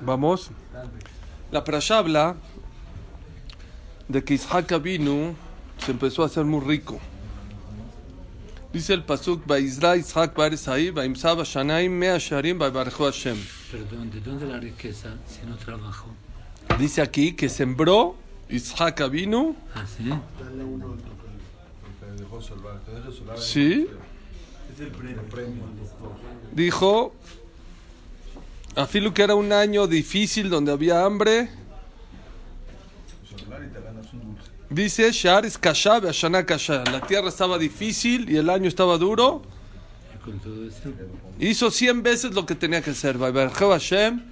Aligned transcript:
Vamos. 0.00 0.50
La 1.50 1.64
Prasha 1.64 1.98
habla 1.98 2.36
de 4.08 4.24
que 4.24 4.34
Isaac 4.34 4.68
se 5.78 5.90
empezó 5.90 6.22
a 6.22 6.26
hacer 6.26 6.44
muy 6.44 6.60
rico. 6.60 7.00
Dice 8.72 8.94
el 8.94 9.02
pasuk, 9.02 9.44
Baizra 9.46 9.96
Isaac 9.96 10.36
Baresai, 10.36 10.90
Baimsaba 10.90 11.42
Shanaim 11.44 11.92
Mea 11.92 12.18
Sharim, 12.18 12.58
Baibarjo 12.58 13.04
Hashem. 13.04 13.36
Perdón, 13.70 14.10
¿de 14.10 14.20
dónde 14.20 14.46
la 14.46 14.58
riqueza 14.58 15.16
si 15.26 15.44
no 15.46 15.56
trabajó? 15.56 16.06
Dice 16.78 17.02
aquí 17.02 17.32
que 17.32 17.48
sembró 17.48 18.14
Isaac 18.48 19.00
Avinu, 19.00 19.56
¿Ah, 19.74 19.84
sí? 19.86 20.10
sí, 23.38 23.88
dijo, 26.52 27.14
Afilu 28.76 29.12
que 29.12 29.22
era 29.22 29.34
un 29.34 29.52
año 29.52 29.86
difícil 29.86 30.48
donde 30.48 30.72
había 30.72 31.04
hambre, 31.04 31.50
dice, 34.68 35.10
Shar 35.12 35.44
es 35.44 35.58
kasha, 35.58 35.96
Ashana. 35.96 36.44
La 36.90 37.00
tierra 37.00 37.28
estaba 37.28 37.58
difícil 37.58 38.30
y 38.30 38.36
el 38.36 38.48
año 38.48 38.68
estaba 38.68 38.96
duro. 38.96 39.42
Hizo 41.38 41.70
100 41.70 42.02
veces 42.02 42.32
lo 42.32 42.46
que 42.46 42.54
tenía 42.54 42.80
que 42.82 42.90
hacer. 42.90 43.18
Hashem, 43.18 44.22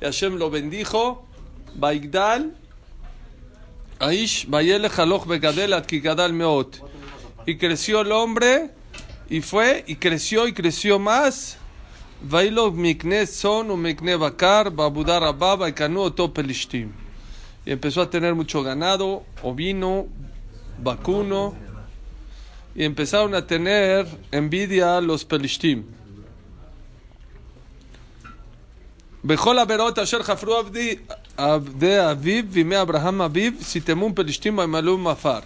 y 0.00 0.04
Hashem 0.04 0.36
lo 0.36 0.50
bendijo. 0.50 1.26
Baigdal, 1.74 2.56
Aish, 3.98 4.46
Vayele 4.48 4.90
Haloch 4.96 5.26
Begadel, 5.26 5.72
Atkigadal 5.72 6.32
Meot. 6.32 6.82
Y 7.46 7.56
creció 7.56 8.02
el 8.02 8.12
hombre, 8.12 8.70
y 9.28 9.40
fue, 9.40 9.84
y 9.86 9.96
creció, 9.96 10.46
y 10.46 10.52
creció 10.52 10.98
más. 10.98 11.58
Vailo 12.21 12.71
Mikne 12.71 13.25
Son, 13.27 13.69
o 13.71 13.77
Mikne 13.77 14.17
Bakar, 14.17 14.69
Babudar 14.69 15.23
Abba, 15.23 15.55
Baikanu, 15.55 16.01
Oto 16.01 16.33
Pelishtim. 16.33 16.91
Y 17.65 17.71
empezó 17.71 18.01
a 18.01 18.09
tener 18.09 18.33
mucho 18.35 18.63
ganado, 18.63 19.23
ovino, 19.41 20.07
vacuno. 20.81 21.53
Y 22.75 22.83
empezaron 22.83 23.35
a 23.35 23.45
tener 23.45 24.07
envidia 24.31 25.01
los 25.01 25.25
Pelishtim. 25.25 25.83
בכל 29.25 29.59
עבירות 29.59 29.99
אשר 29.99 30.23
חפרו 30.23 30.53
עבדי, 30.55 30.95
עבדי 31.37 32.11
אביו 32.11 32.43
וימי 32.49 32.81
אברהם 32.81 33.21
אביו, 33.21 33.51
סיתמום 33.61 34.13
פלישתים 34.13 34.57
וימלאו 34.57 34.97
מפר. 34.97 35.39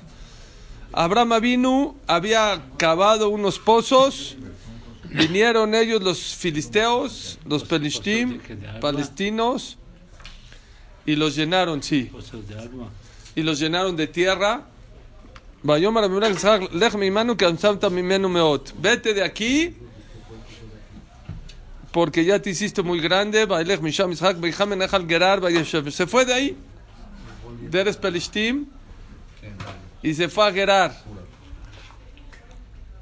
Abraham 0.94 1.40
vino, 1.42 1.96
había 2.08 2.60
cavado 2.78 3.30
unos 3.30 3.60
pozos, 3.60 4.36
Vinieron 5.15 5.75
ellos 5.75 6.03
los 6.03 6.35
filisteos, 6.35 7.39
los 7.45 7.65
pelistim, 7.65 8.41
palestinos, 8.81 9.77
y 11.05 11.17
los 11.17 11.37
llenaron, 11.37 11.83
sí. 11.83 12.11
Y 13.35 13.43
los 13.43 13.59
llenaron 13.59 13.97
de 13.97 14.07
tierra. 14.07 14.67
Vete 18.81 19.15
de 19.15 19.23
aquí 19.23 19.77
porque 21.93 22.25
ya 22.25 22.41
te 22.41 22.51
hiciste 22.51 22.83
muy 22.83 23.01
grande. 23.01 23.47
Se 25.91 26.07
fue 26.07 26.25
de 26.25 26.35
ahí, 26.35 26.57
de 27.71 27.81
Eres 27.81 27.97
Pelishtim, 27.97 28.67
y 30.03 30.15
se 30.15 30.29
fue 30.29 30.49
a 30.49 30.53
Gerar. 30.53 31.05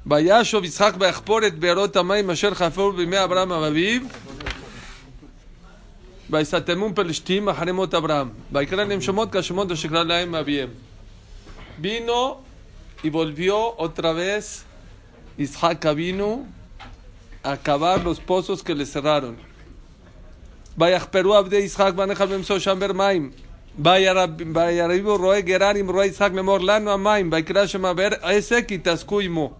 וישוב 0.06 0.64
יצחק 0.64 0.94
ויחפור 0.98 1.46
את 1.46 1.58
בארות 1.58 1.96
המים 1.96 2.30
אשר 2.30 2.54
חפרו 2.54 2.92
בימי 2.92 3.24
אברהם 3.24 3.52
אביו. 3.52 4.02
ויסתמום 6.30 6.94
פלשתים 6.94 7.48
אחרי 7.48 7.72
מות 7.72 7.94
אברהם. 7.94 8.28
ויקרא 8.52 8.84
להם 8.84 9.00
שמות 9.00 9.36
כשמות 9.36 9.70
אשר 9.70 9.88
קרא 9.88 10.02
להם 10.02 10.34
אביהם. 10.34 10.68
Vino 11.82 12.40
y 13.02 13.10
volvió 13.10 13.76
otra 13.76 14.12
vez 14.12 14.64
Isaac 15.38 15.84
vino 15.94 16.46
a 17.42 17.52
acabar 17.52 18.02
los 18.02 18.18
pozos 18.18 18.62
que 18.62 18.74
le 18.74 18.86
cerraron. 18.86 19.36
ויחפרו 20.78 21.34
עבדי 21.34 21.56
יצחק 21.56 21.92
בנחל 21.96 22.26
במסור 22.26 22.58
שם 22.58 22.78
ברמים. 22.80 23.30
ויריבו 23.78 25.16
רועי 25.16 25.42
גרר 25.42 25.74
עם 25.76 25.90
רועי 25.90 26.08
יצחק 26.08 26.30
לאמור 26.34 26.60
לנו 26.60 26.90
המים. 26.90 27.32
ויקרא 27.32 27.66
שם 27.66 27.84
הבאר 27.84 28.10
עסק 28.22 28.70
יתעסקו 28.70 29.20
עמו. 29.20 29.59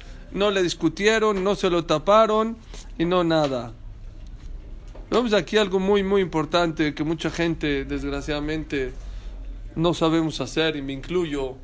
no 0.33 0.51
le 0.51 0.63
discutieron, 0.63 1.43
no 1.43 1.55
se 1.55 1.69
lo 1.69 1.85
taparon 1.85 2.57
y 2.97 3.05
no 3.05 3.23
nada. 3.23 3.73
Vemos 5.09 5.33
aquí 5.33 5.57
algo 5.57 5.79
muy, 5.79 6.03
muy 6.03 6.21
importante 6.21 6.93
que 6.93 7.03
mucha 7.03 7.29
gente, 7.29 7.83
desgraciadamente, 7.83 8.93
no 9.75 9.93
sabemos 9.93 10.39
hacer, 10.39 10.77
y 10.77 10.81
me 10.81 10.93
incluyo, 10.93 11.55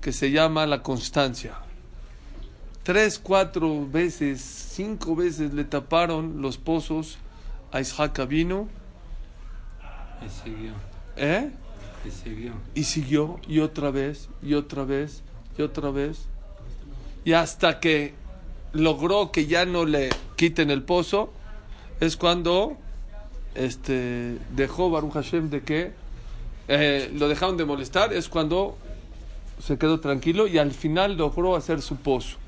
que 0.00 0.12
se 0.12 0.32
llama 0.32 0.66
la 0.66 0.82
constancia. 0.82 1.54
Tres, 2.82 3.20
cuatro 3.20 3.88
veces, 3.88 4.40
cinco 4.40 5.14
veces 5.14 5.54
le 5.54 5.62
taparon 5.62 6.42
los 6.42 6.58
pozos 6.58 7.18
a 7.70 7.80
Isaac 7.80 8.26
vino, 8.26 8.68
Y 10.24 10.28
siguió, 10.28 10.72
¿eh? 11.16 11.50
y 12.04 12.10
siguió. 12.10 12.52
Y 12.74 12.84
siguió, 12.84 13.40
y 13.46 13.60
otra 13.60 13.92
vez, 13.92 14.28
y 14.42 14.54
otra 14.54 14.84
vez, 14.84 15.22
y 15.56 15.62
otra 15.62 15.90
vez. 15.90 16.26
Y 17.24 17.32
hasta 17.32 17.80
que 17.80 18.14
logró 18.72 19.30
que 19.30 19.46
ya 19.46 19.64
no 19.64 19.84
le 19.84 20.10
quiten 20.36 20.70
el 20.70 20.82
pozo, 20.82 21.32
es 22.00 22.16
cuando 22.16 22.76
este, 23.54 24.38
dejó 24.54 24.90
Baruch 24.90 25.12
Hashem 25.12 25.50
de 25.50 25.62
que 25.62 25.92
eh, 26.68 27.10
lo 27.14 27.28
dejaron 27.28 27.56
de 27.56 27.64
molestar, 27.64 28.12
es 28.12 28.28
cuando 28.28 28.76
se 29.60 29.78
quedó 29.78 30.00
tranquilo 30.00 30.46
y 30.46 30.58
al 30.58 30.72
final 30.72 31.16
logró 31.16 31.54
hacer 31.54 31.82
su 31.82 31.96
pozo. 31.96 32.38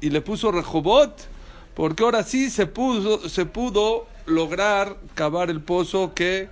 Y 0.00 0.10
le 0.10 0.20
puso 0.20 0.52
Rehobot, 0.52 1.28
porque 1.74 2.04
ahora 2.04 2.22
sí 2.22 2.50
se 2.50 2.66
pudo, 2.66 3.28
se 3.28 3.46
pudo 3.46 4.06
lograr 4.26 4.96
cavar 5.14 5.50
el 5.50 5.60
pozo 5.60 6.14
que 6.14 6.48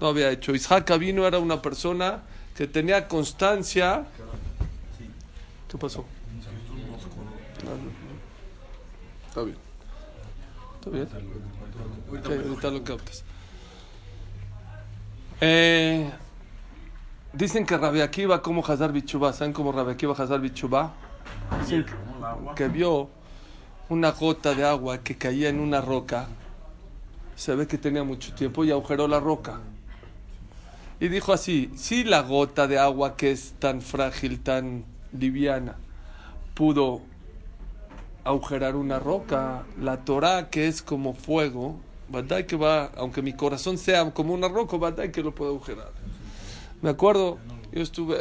no 0.00 0.08
había 0.08 0.30
hecho. 0.30 0.54
Isaac 0.54 0.96
vino 0.98 1.26
era 1.26 1.38
una 1.38 1.62
persona 1.62 2.22
que 2.58 2.66
tenía 2.66 3.06
constancia. 3.06 4.04
¿Qué 5.68 5.78
pasó? 5.78 6.04
Está 9.28 9.42
bien. 9.42 9.56
Está 10.74 10.90
bien. 10.90 11.08
Ok, 12.10 12.26
ahorita 12.26 12.70
lo 12.72 12.82
captas. 12.82 13.22
Eh, 15.40 16.10
dicen 17.32 17.64
que 17.64 17.76
Rabbi 17.76 18.00
Akiva 18.00 18.42
como 18.42 18.66
Hazar 18.66 18.90
Bichubá. 18.90 19.32
¿Saben 19.32 19.52
cómo 19.52 19.70
Rabbi 19.70 19.92
Akiva 19.92 20.14
Hazar 20.14 20.40
Bichubá? 20.40 20.94
Dicen 21.60 21.86
que, 21.86 21.92
que 22.56 22.66
vio 22.66 23.08
una 23.88 24.10
gota 24.10 24.52
de 24.56 24.64
agua 24.64 24.98
que 24.98 25.16
caía 25.16 25.48
en 25.48 25.60
una 25.60 25.80
roca. 25.80 26.26
Se 27.36 27.54
ve 27.54 27.68
que 27.68 27.78
tenía 27.78 28.02
mucho 28.02 28.34
tiempo 28.34 28.64
y 28.64 28.72
agujeró 28.72 29.06
la 29.06 29.20
roca. 29.20 29.60
Y 31.00 31.08
dijo 31.08 31.32
así, 31.32 31.70
si 31.76 32.04
la 32.04 32.22
gota 32.22 32.66
de 32.66 32.78
agua 32.78 33.16
que 33.16 33.30
es 33.30 33.54
tan 33.58 33.82
frágil, 33.82 34.40
tan 34.40 34.84
liviana, 35.12 35.76
pudo 36.54 37.02
agujerar 38.24 38.76
una 38.76 38.98
roca, 38.98 39.64
la 39.80 40.04
Torah 40.04 40.50
que 40.50 40.66
es 40.66 40.82
como 40.82 41.14
fuego, 41.14 41.78
¿verdad? 42.08 42.44
Que 42.46 42.56
va, 42.56 42.86
aunque 42.96 43.22
mi 43.22 43.32
corazón 43.32 43.78
sea 43.78 44.10
como 44.12 44.34
una 44.34 44.48
roca, 44.48 44.76
¿verdad? 44.76 45.10
Que 45.10 45.22
lo 45.22 45.34
puede 45.34 45.52
agujerar. 45.52 45.92
Me 46.82 46.90
acuerdo, 46.90 47.38
yo 47.72 47.82
estuve 47.82 48.18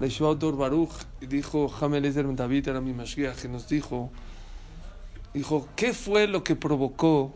en 0.00 0.38
Dor 0.38 0.56
Baruch 0.56 0.92
y 1.20 1.26
dijo 1.26 1.72
Hamel 1.80 2.04
Ezer 2.04 2.26
Ben 2.26 2.36
David, 2.36 2.68
era 2.68 2.80
mi 2.80 2.92
Mashiach, 2.92 3.36
que 3.36 3.48
nos 3.48 3.68
dijo, 3.68 4.10
dijo, 5.34 5.68
¿qué 5.76 5.92
fue 5.92 6.26
lo 6.26 6.42
que 6.44 6.56
provocó 6.56 7.32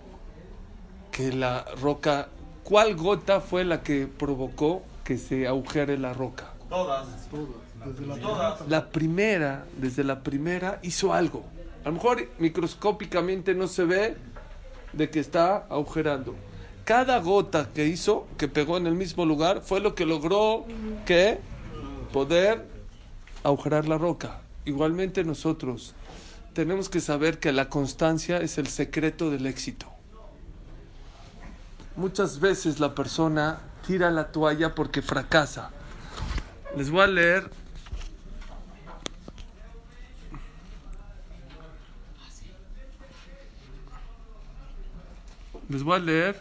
que 1.11 1.33
la 1.33 1.65
roca, 1.81 2.29
cuál 2.65 2.97
gota 2.97 3.41
fue 3.41 3.65
la 3.65 3.83
que 3.83 4.07
provocó 4.07 4.83
que 5.05 5.19
se 5.19 5.47
agujere 5.47 5.99
la 5.99 6.13
roca? 6.13 6.53
Todas. 6.69 7.07
Todas. 8.21 8.69
La 8.69 8.89
primera, 8.89 9.67
desde 9.77 10.03
la 10.05 10.23
primera, 10.23 10.81
hizo 10.83 11.13
algo. 11.13 11.45
A 11.85 11.89
lo 11.89 11.95
mejor 11.95 12.29
microscópicamente 12.39 13.55
no 13.55 13.69
se 13.69 13.85
ve 13.85 14.17
de 14.93 15.11
que 15.11 15.21
está 15.21 15.67
agujerando. 15.69 16.35
Cada 16.85 17.19
gota 17.21 17.69
que 17.75 17.87
hizo, 17.87 18.27
que 18.39 18.49
pegó 18.49 18.77
en 18.79 18.87
el 18.87 18.95
mismo 18.95 19.27
lugar, 19.27 19.61
fue 19.63 19.81
lo 19.81 19.95
que 19.95 20.07
logró 20.07 20.65
que 21.05 21.39
poder 22.13 22.67
agujerar 23.43 23.87
la 23.87 23.99
roca. 23.99 24.41
Igualmente 24.65 25.25
nosotros 25.25 25.95
tenemos 26.55 26.89
que 26.89 27.01
saber 27.01 27.39
que 27.39 27.53
la 27.53 27.69
constancia 27.69 28.39
es 28.39 28.57
el 28.59 28.69
secreto 28.69 29.31
del 29.31 29.47
éxito. 29.47 29.94
Muchas 31.97 32.41
veces 32.41 32.81
la 32.81 32.95
persona 32.95 33.59
tira 33.87 34.11
la 34.11 34.33
toalla 34.33 34.75
porque 34.75 35.03
fracasa. 35.03 35.71
Les 36.77 36.91
voy 36.91 37.03
a 37.03 37.07
leer 37.07 37.51
Les 45.69 45.83
voy 45.83 45.97
a 45.97 45.99
leer. 45.99 46.41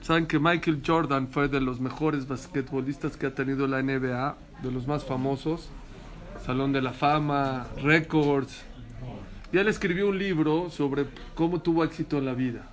Saben 0.00 0.26
que 0.26 0.38
Michael 0.38 0.82
Jordan 0.86 1.28
fue 1.28 1.48
de 1.48 1.60
los 1.60 1.80
mejores 1.80 2.26
basquetbolistas 2.26 3.16
que 3.16 3.26
ha 3.26 3.34
tenido 3.34 3.66
la 3.66 3.82
NBA, 3.82 4.36
de 4.62 4.72
los 4.72 4.86
más 4.86 5.04
famosos. 5.04 5.68
Salón 6.46 6.72
de 6.72 6.80
la 6.80 6.92
Fama, 6.92 7.66
récords. 7.82 8.64
Y 9.52 9.58
él 9.58 9.66
escribió 9.66 10.08
un 10.08 10.16
libro 10.16 10.70
sobre 10.70 11.06
cómo 11.34 11.60
tuvo 11.60 11.82
éxito 11.82 12.18
en 12.18 12.24
la 12.24 12.34
vida. 12.34 12.70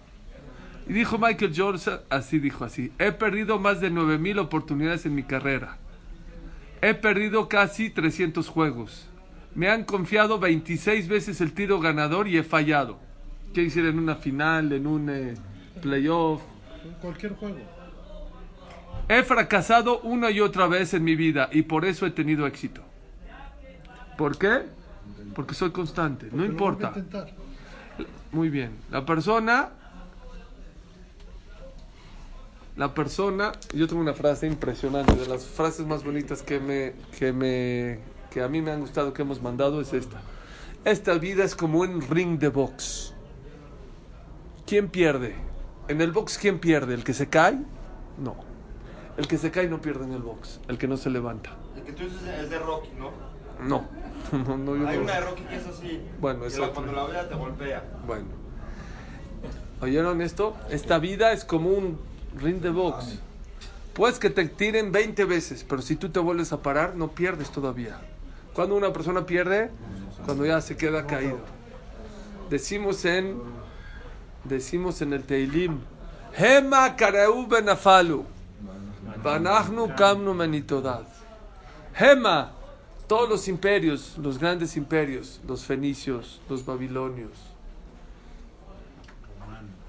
Y 0.88 0.94
dijo 0.94 1.18
Michael 1.18 1.54
Jordan, 1.58 2.02
así 2.12 2.38
dijo 2.38 2.66
así, 2.66 2.92
he 3.00 3.12
perdido 3.12 3.58
más 3.58 3.81
de 3.81 3.92
9.000 3.92 4.42
oportunidades 4.42 5.08
en 5.08 5.16
mi 5.16 5.24
carrera. 5.24 5.80
He 6.84 6.94
perdido 6.94 7.50
casi 7.50 7.90
300 7.90 8.48
juegos. 8.48 9.10
Me 9.56 9.70
han 9.70 9.86
confiado 9.86 10.38
26 10.38 11.08
veces 11.08 11.42
el 11.42 11.54
tiro 11.54 11.80
ganador 11.80 12.28
y 12.28 12.38
he 12.38 12.44
fallado. 12.44 13.00
¿Qué 13.56 13.62
decir 13.62 13.88
en 13.88 13.98
una 13.98 14.18
final, 14.18 14.72
en 14.72 14.86
un 14.86 15.10
eh, 15.10 15.34
playoff? 15.81 16.44
Cualquier 17.02 17.34
juego. 17.34 17.58
He 19.10 19.24
fracasado 19.24 20.00
una 20.02 20.30
y 20.30 20.42
otra 20.42 20.68
vez 20.68 20.94
en 20.94 21.04
mi 21.04 21.16
vida 21.16 21.50
y 21.52 21.64
por 21.64 21.86
eso 21.86 22.06
he 22.06 22.12
tenido 22.12 22.46
éxito. 22.46 22.93
¿Por 24.24 24.38
qué? 24.38 24.62
Porque 25.36 25.54
soy 25.54 25.72
constante, 25.72 26.28
no 26.28 26.31
Porque 26.31 26.46
importa. 26.48 26.92
vuelve 26.92 27.02
a 27.02 27.04
intentar. 27.04 27.36
Muy 28.31 28.50
bien. 28.50 28.78
La 28.90 29.06
persona. 29.06 29.72
La 32.78 32.94
persona. 32.94 33.52
Yo 33.74 33.86
tengo 33.86 34.02
una 34.02 34.14
frase 34.14 34.48
impresionante. 34.48 35.14
De 35.18 35.28
las 35.28 35.46
frases 35.46 35.86
más 35.86 36.06
bonitas 36.06 36.42
que 36.42 36.62
me. 36.62 36.94
que 37.20 37.34
me. 37.34 38.00
que 38.31 38.42
a 38.42 38.48
mí 38.48 38.62
me 38.62 38.72
han 38.72 38.80
gustado 38.80 39.12
que 39.12 39.24
hemos 39.24 39.42
mandado 39.42 39.81
es 39.81 39.92
esta. 39.92 40.22
Esta 40.86 41.16
vida 41.16 41.44
es 41.44 41.54
como 41.54 41.81
un 41.81 42.02
ring 42.02 42.40
de 42.40 42.48
box. 42.48 43.14
¿Quién 44.66 44.88
pierde? 44.88 45.36
En 45.90 46.00
el 46.00 46.14
box, 46.14 46.38
¿quién 46.38 46.60
pierde? 46.60 46.94
¿El 46.94 47.04
que 47.04 47.14
se 47.14 47.28
cae? 47.28 47.60
No. 48.24 48.38
El 49.18 49.28
que 49.28 49.38
se 49.38 49.52
cae 49.52 49.68
no 49.68 49.81
pierde 49.81 50.06
en 50.06 50.14
el 50.14 50.22
box. 50.22 50.62
El 50.70 50.78
que 50.78 50.88
no 50.88 50.96
se 50.96 51.10
levanta. 51.10 51.58
El 51.75 51.84
que 51.84 51.92
tú 51.92 52.06
dices 52.06 52.22
es 52.42 52.50
de 52.50 52.58
Rocky, 52.60 52.88
¿no? 52.98 53.34
No. 53.62 54.02
no, 54.47 54.57
no, 54.57 54.75
yo 54.75 54.88
Hay 54.88 54.97
no. 54.97 55.03
una 55.03 55.13
de 55.13 55.21
Rocky 55.21 55.44
que 55.44 55.56
es 55.56 55.68
así. 55.68 56.01
Bueno, 56.19 56.41
que 56.41 56.47
es 56.47 56.57
otra. 56.57 56.74
cuando 56.74 56.91
la 56.91 57.06
vea 57.06 57.30
te 57.30 57.35
golpea. 57.35 57.83
Bueno. 58.06 58.27
¿Oyeron 59.81 60.21
esto? 60.21 60.56
Esta 60.69 60.97
vida 60.97 61.33
es 61.33 61.45
como 61.45 61.69
un 61.69 62.00
ring 62.41 62.62
de 62.62 62.69
box. 62.69 63.19
Puedes 63.94 64.18
que 64.18 64.30
te 64.30 64.45
tiren 64.47 64.91
20 64.91 65.25
veces, 65.25 65.65
pero 65.68 65.81
si 65.81 65.95
tú 65.95 66.09
te 66.09 66.19
vuelves 66.19 66.51
a 66.51 66.62
parar, 66.62 66.95
no 66.95 67.09
pierdes 67.09 67.51
todavía. 67.51 68.00
Cuando 68.53 68.75
una 68.75 68.91
persona 68.91 69.25
pierde, 69.25 69.69
cuando 70.25 70.45
ya 70.45 70.62
se 70.62 70.77
queda 70.77 71.06
caído. 71.06 71.39
Decimos 72.50 73.06
en 73.06 73.39
decimos 74.44 75.01
en 75.01 75.13
el 75.13 75.24
Teilim, 75.24 75.79
Hema 76.36 76.95
kareu 76.95 77.45
benafalu, 77.47 78.25
banachnu 79.24 79.95
kamnu 79.95 80.33
menitodad. 80.33 81.03
Hema, 81.95 82.51
todos 83.13 83.30
los 83.30 83.48
imperios, 83.48 84.15
los 84.18 84.39
grandes 84.39 84.75
imperios, 84.75 85.39
los 85.48 85.63
fenicios, 85.65 86.42
los 86.50 86.65
babilonios, 86.65 87.30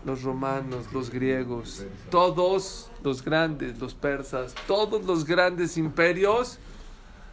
los 0.04 0.22
romanos, 0.22 0.84
los 0.92 1.08
griegos, 1.08 1.86
todos 2.10 2.90
los 3.02 3.24
grandes, 3.24 3.78
los 3.78 3.94
persas, 3.94 4.54
todos 4.66 5.04
los 5.06 5.24
grandes 5.24 5.78
imperios 5.78 6.58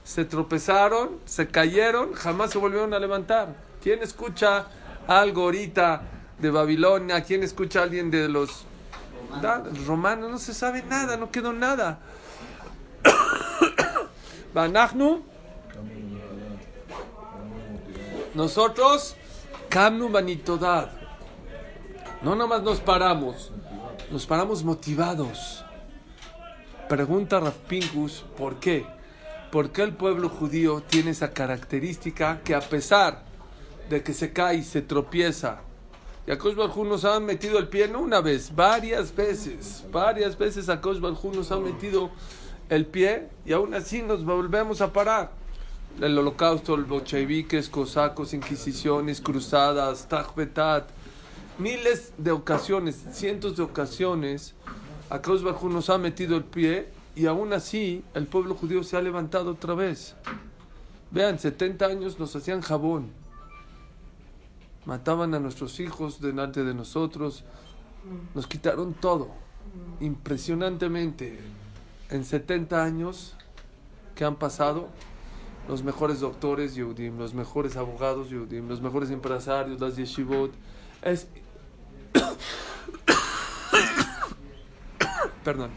se 0.05 0.23
tropezaron, 0.23 1.09
se 1.25 1.49
cayeron, 1.49 2.13
jamás 2.13 2.51
se 2.51 2.57
volvieron 2.57 2.93
a 2.93 2.99
levantar. 2.99 3.53
¿Quién 3.83 4.01
escucha 4.01 4.67
algo 5.07 5.41
ahorita 5.41 6.03
de 6.39 6.51
Babilonia? 6.51 7.21
¿Quién 7.21 7.43
escucha 7.43 7.81
a 7.81 7.83
alguien 7.83 8.09
de 8.09 8.29
los 8.29 8.63
da- 9.41 9.61
romanos? 9.85 10.31
No 10.31 10.38
se 10.38 10.53
sabe 10.53 10.83
nada, 10.83 11.17
no 11.17 11.31
quedó 11.31 11.51
nada. 11.51 11.99
nosotros, 18.33 19.15
Kamnu. 19.69 20.09
No 22.21 22.35
nomás 22.35 22.61
nos 22.61 22.79
paramos, 22.79 23.51
nos 24.11 24.25
paramos 24.25 24.63
motivados. 24.63 25.65
Pregunta 26.88 27.39
Raf 27.39 27.57
Pinkus, 27.67 28.25
¿por 28.38 28.59
qué? 28.59 28.85
¿Por 29.51 29.71
qué 29.71 29.83
el 29.83 29.95
pueblo 29.95 30.29
judío 30.29 30.81
tiene 30.81 31.11
esa 31.11 31.33
característica 31.33 32.41
que 32.43 32.53
a 32.53 32.59
pesar 32.59 33.23
de 33.89 34.03
que 34.03 34.13
se 34.13 34.31
cae 34.31 34.57
y 34.57 34.63
se 34.63 34.81
tropieza, 34.81 35.61
y 36.27 36.31
a 36.31 36.35
Barjú 36.35 36.85
nos 36.85 37.03
han 37.03 37.25
metido 37.25 37.57
el 37.57 37.67
pie 37.67 37.88
no 37.88 38.00
una 38.00 38.21
vez, 38.21 38.55
varias 38.55 39.15
veces, 39.15 39.83
varias 39.91 40.38
veces 40.38 40.69
a 40.69 40.79
Kosh 40.79 41.00
nos 41.00 41.51
han 41.51 41.63
metido 41.63 42.11
el 42.69 42.85
pie 42.85 43.29
y 43.45 43.53
aún 43.53 43.73
así 43.73 44.01
nos 44.01 44.23
volvemos 44.23 44.81
a 44.81 44.93
parar? 44.93 45.40
El 46.00 46.17
holocausto, 46.17 46.77
los 46.77 46.88
bolcheviques, 46.88 47.69
cosacos, 47.69 48.33
inquisiciones, 48.33 49.21
cruzadas, 49.21 50.07
Tajbetat, 50.07 50.89
miles 51.60 52.13
de 52.17 52.31
ocasiones, 52.31 53.03
cientos 53.12 53.57
de 53.57 53.63
ocasiones, 53.63 54.55
a 55.10 55.21
Kosh 55.21 55.41
Barjú 55.41 55.69
nos 55.69 55.89
ha 55.89 55.98
metido 55.98 56.38
el 56.38 56.45
pie 56.45 56.88
y 57.15 57.25
aún 57.25 57.53
así 57.53 58.03
el 58.13 58.25
pueblo 58.27 58.55
judío 58.55 58.83
se 58.83 58.95
ha 58.95 59.01
levantado 59.01 59.51
otra 59.51 59.74
vez. 59.74 60.15
Vean, 61.12 61.38
70 61.38 61.86
años 61.86 62.17
nos 62.17 62.36
hacían 62.36 62.62
jabón. 62.62 63.10
Mataban 64.86 65.33
a 65.36 65.39
nuestros 65.39 65.79
hijos 65.81 66.21
delante 66.21 66.63
de 66.63 66.74
nosotros. 66.74 67.43
Nos 68.33 68.48
quitaron 68.48 68.93
todo. 68.93 69.29
Impresionantemente. 70.00 71.39
En 72.10 72.24
70 72.24 72.81
años 72.81 73.36
que 74.15 74.24
han 74.24 74.38
pasado, 74.38 74.88
los 75.71 75.81
mejores 75.83 76.19
doctores 76.19 76.75
Yehudim, 76.75 77.17
los 77.17 77.33
mejores 77.33 77.77
abogados 77.77 78.29
Yehudim, 78.29 78.67
los 78.67 78.81
mejores 78.81 79.09
empresarios, 79.09 79.79
las 79.79 79.95
yeshivot. 79.95 80.51
Es... 81.01 81.29
Perdón. 85.45 85.71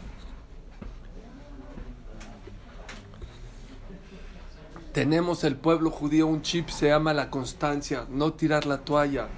Tenemos 4.91 5.45
el 5.45 5.55
pueblo 5.55 5.89
judío 5.91 6.27
un 6.27 6.41
chip, 6.41 6.67
se 6.67 6.87
llama 6.87 7.13
la 7.13 7.29
constancia, 7.29 8.05
no 8.09 8.33
tirar 8.33 8.65
la 8.65 8.79
toalla, 8.79 9.29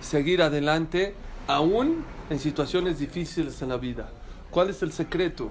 seguir 0.00 0.40
adelante, 0.40 1.14
aún 1.46 2.06
en 2.30 2.38
situaciones 2.38 2.98
difíciles 2.98 3.60
en 3.60 3.68
la 3.68 3.76
vida. 3.76 4.08
¿Cuál 4.50 4.70
es 4.70 4.80
el 4.80 4.92
secreto? 4.92 5.50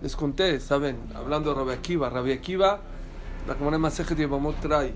Les 0.00 0.16
conté, 0.16 0.58
¿saben? 0.60 0.96
Hablando 1.14 1.50
de 1.50 1.56
Rabbi 1.56 1.72
Akiva. 1.72 2.08
Rabbi 2.08 2.32
Akiva, 2.32 2.80
la 3.46 3.54
Gemara 3.54 3.78
Masejet 3.78 4.16
Yevamot 4.18 4.60
trae. 4.60 4.94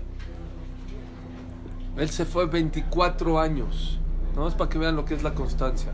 Él 1.97 2.09
se 2.09 2.25
fue 2.25 2.45
24 2.45 3.39
años. 3.39 3.99
No 4.35 4.47
es 4.47 4.53
para 4.53 4.69
que 4.69 4.77
vean 4.77 4.95
lo 4.95 5.05
que 5.05 5.13
es 5.13 5.23
la 5.23 5.33
constancia. 5.33 5.91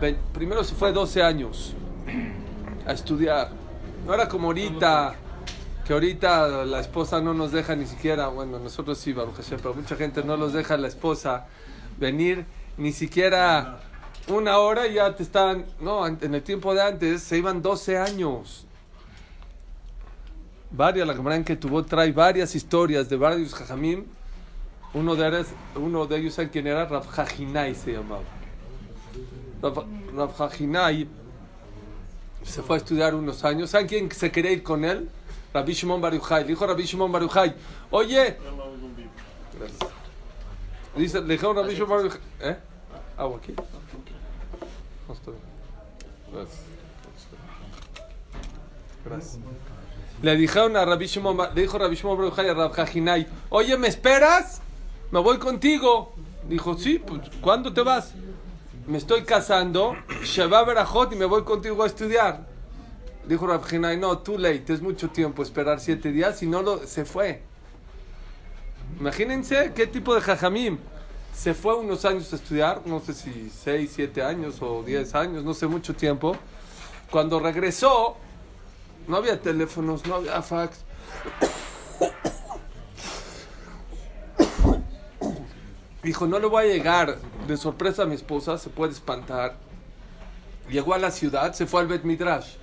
Ve- 0.00 0.18
primero 0.32 0.62
se 0.64 0.74
fue 0.74 0.92
12 0.92 1.22
años 1.22 1.74
a 2.86 2.92
estudiar. 2.92 3.50
No 4.06 4.14
era 4.14 4.28
como 4.28 4.48
ahorita, 4.48 5.14
que 5.86 5.92
ahorita 5.92 6.64
la 6.64 6.80
esposa 6.80 7.20
no 7.20 7.34
nos 7.34 7.52
deja 7.52 7.76
ni 7.76 7.86
siquiera, 7.86 8.28
bueno, 8.28 8.58
nosotros 8.58 8.98
sí, 8.98 9.12
Baruch 9.12 9.36
Hashem, 9.36 9.58
pero 9.60 9.74
mucha 9.74 9.96
gente 9.96 10.22
no 10.22 10.36
los 10.36 10.52
deja 10.52 10.76
la 10.76 10.88
esposa 10.88 11.46
venir 11.98 12.44
ni 12.76 12.92
siquiera 12.92 13.80
una 14.28 14.58
hora 14.58 14.86
y 14.86 14.94
ya 14.94 15.14
te 15.14 15.22
están, 15.22 15.66
no, 15.80 16.06
en 16.06 16.34
el 16.34 16.42
tiempo 16.42 16.74
de 16.74 16.82
antes 16.82 17.22
se 17.22 17.36
iban 17.38 17.60
12 17.62 17.98
años. 17.98 18.66
Varias, 20.72 21.06
la 21.06 21.14
Gemara 21.14 21.42
que 21.42 21.56
tuvo 21.56 21.84
trae 21.84 22.12
varias 22.12 22.54
historias 22.54 23.08
de 23.08 23.16
varios 23.16 23.54
jajamim. 23.54 24.04
Uno 24.92 25.14
de 25.14 25.28
ellos, 25.28 25.48
uno 25.76 26.06
de 26.06 26.16
ellos, 26.18 26.34
¿saben 26.34 26.50
quién 26.50 26.66
era? 26.66 26.84
Rav 26.84 27.06
Hajinai 27.16 27.74
se 27.74 27.92
llamaba. 27.92 28.22
Rav, 29.62 29.84
Rav 30.16 30.50
se 32.42 32.62
fue 32.62 32.76
a 32.76 32.78
estudiar 32.78 33.14
unos 33.14 33.44
años. 33.44 33.70
¿Saben 33.70 33.86
quién 33.86 34.10
se 34.10 34.30
quería 34.32 34.50
ir 34.50 34.62
con 34.62 34.84
él? 34.84 35.08
Rabbi 35.52 35.72
Shimon 35.72 36.00
Bar 36.00 36.14
Yochai. 36.14 36.42
Le 36.42 36.48
dijo 36.48 36.66
Rabbi 36.66 36.84
Shimon 36.84 37.10
Bar 37.12 37.22
Yochai, 37.22 37.54
oye, 37.90 38.36
dice, 40.96 41.20
le 41.20 41.34
dijeron 41.34 41.56
Rabbi 41.56 41.74
Shimon 41.74 41.88
Bar 41.88 42.02
Yochai, 42.04 42.20
¿eh? 42.40 42.56
Agua. 43.16 43.40
No 45.06 45.14
estoy. 45.14 45.34
Gracias. 46.32 46.60
Gracias. 49.04 49.38
Le 50.22 50.36
dijeron 50.36 50.76
a 50.76 50.84
Rabbi 50.84 51.06
Shimon, 51.06 51.38
dijo 51.54 51.78
Rabbi 51.78 51.96
Shimon 51.96 52.30
Bar 52.30 52.60
a 52.60 52.82
Hajinai, 52.82 53.26
oye, 53.48 53.76
¿me 53.78 53.88
esperas? 53.88 54.60
Me 55.10 55.20
voy 55.20 55.38
contigo. 55.38 56.12
Dijo, 56.48 56.76
sí, 56.76 56.98
pues, 56.98 57.22
¿cuándo 57.40 57.72
te 57.72 57.82
vas? 57.82 58.12
Me 58.86 58.98
estoy 58.98 59.22
casando, 59.22 59.96
Shabbat 60.22 60.66
Berajot 60.66 61.12
y 61.12 61.16
me 61.16 61.24
voy 61.24 61.44
contigo 61.44 61.82
a 61.82 61.86
estudiar. 61.86 62.46
Dijo 63.26 63.46
Rav 63.46 63.62
Hajinai, 63.64 63.96
no, 63.96 64.18
too 64.18 64.36
late, 64.36 64.72
es 64.72 64.82
mucho 64.82 65.08
tiempo 65.08 65.42
esperar 65.42 65.80
siete 65.80 66.10
días 66.12 66.42
y 66.42 66.46
no 66.46 66.62
lo, 66.62 66.86
se 66.86 67.04
fue. 67.04 67.42
Imagínense 68.98 69.72
qué 69.74 69.86
tipo 69.86 70.14
de 70.14 70.20
jajamim. 70.20 70.78
Se 71.34 71.54
fue 71.54 71.76
unos 71.76 72.04
años 72.04 72.32
a 72.32 72.36
estudiar, 72.36 72.82
no 72.84 73.00
sé 73.00 73.14
si 73.14 73.50
seis, 73.50 73.92
siete 73.94 74.22
años 74.22 74.56
o 74.60 74.82
diez 74.82 75.14
años, 75.14 75.44
no 75.44 75.54
sé, 75.54 75.66
mucho 75.66 75.94
tiempo. 75.94 76.36
Cuando 77.10 77.38
regresó, 77.40 78.16
no 79.10 79.16
había 79.16 79.40
teléfonos, 79.42 80.06
no 80.06 80.14
había 80.14 80.40
fax. 80.40 80.84
Dijo, 86.02 86.26
no 86.26 86.38
le 86.38 86.46
voy 86.46 86.64
a 86.64 86.66
llegar 86.68 87.18
de 87.46 87.56
sorpresa 87.56 88.04
a 88.04 88.06
mi 88.06 88.14
esposa, 88.14 88.56
se 88.56 88.70
puede 88.70 88.92
espantar. 88.92 89.56
Llegó 90.70 90.94
a 90.94 90.98
la 90.98 91.10
ciudad, 91.10 91.52
se 91.52 91.66
fue 91.66 91.82
al 91.82 91.88
Bet 91.88 92.04
Midrash 92.04 92.54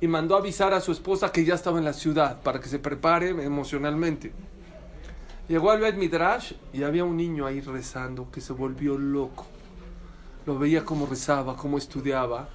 y 0.00 0.08
mandó 0.08 0.36
avisar 0.36 0.74
a 0.74 0.80
su 0.80 0.92
esposa 0.92 1.30
que 1.30 1.44
ya 1.44 1.54
estaba 1.54 1.78
en 1.78 1.84
la 1.84 1.92
ciudad 1.92 2.42
para 2.42 2.60
que 2.60 2.68
se 2.68 2.78
prepare 2.78 3.30
emocionalmente. 3.30 4.32
Llegó 5.48 5.70
al 5.70 5.80
Bet 5.80 5.96
Midrash 5.96 6.52
y 6.72 6.82
había 6.82 7.04
un 7.04 7.16
niño 7.16 7.46
ahí 7.46 7.60
rezando 7.60 8.30
que 8.30 8.40
se 8.40 8.52
volvió 8.52 8.98
loco. 8.98 9.46
Lo 10.46 10.58
veía 10.58 10.84
cómo 10.84 11.06
rezaba, 11.06 11.56
cómo 11.56 11.78
estudiaba. 11.78 12.48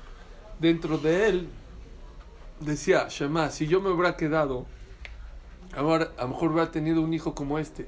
Dentro 0.60 0.98
de 0.98 1.29
él 1.29 1.50
decía, 2.59 3.07
Shema, 3.09 3.50
si 3.50 3.67
yo 3.67 3.81
me 3.81 3.89
hubiera 3.89 4.15
quedado, 4.17 4.65
ahora 5.75 6.12
a 6.17 6.24
lo 6.24 6.29
mejor 6.29 6.51
hubiera 6.51 6.71
tenido 6.71 7.01
un 7.01 7.13
hijo 7.13 7.35
como 7.35 7.59
este. 7.59 7.88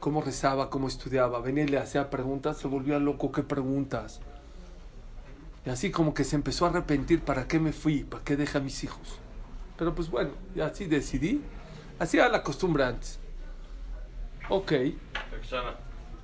Cómo 0.00 0.20
rezaba, 0.20 0.68
cómo 0.70 0.88
estudiaba. 0.88 1.40
Venía 1.40 1.64
y 1.64 1.68
le 1.68 1.78
hacía 1.78 2.10
preguntas, 2.10 2.58
se 2.58 2.68
volvía 2.68 2.98
loco. 2.98 3.30
¿Qué 3.30 3.42
preguntas? 3.42 4.20
Y 5.64 5.70
así 5.70 5.90
como 5.92 6.12
que 6.12 6.24
se 6.24 6.34
empezó 6.34 6.66
a 6.66 6.70
arrepentir, 6.70 7.22
¿para 7.22 7.46
qué 7.46 7.60
me 7.60 7.72
fui? 7.72 8.02
¿Para 8.02 8.24
qué 8.24 8.36
dejé 8.36 8.58
a 8.58 8.60
mis 8.60 8.82
hijos? 8.82 9.20
Pero 9.78 9.94
pues 9.94 10.10
bueno, 10.10 10.30
y 10.56 10.60
así 10.60 10.86
decidí. 10.86 11.40
Así 11.98 12.16
era 12.16 12.28
la 12.28 12.42
costumbre 12.42 12.84
antes. 12.84 13.20
Ok, 14.48 14.72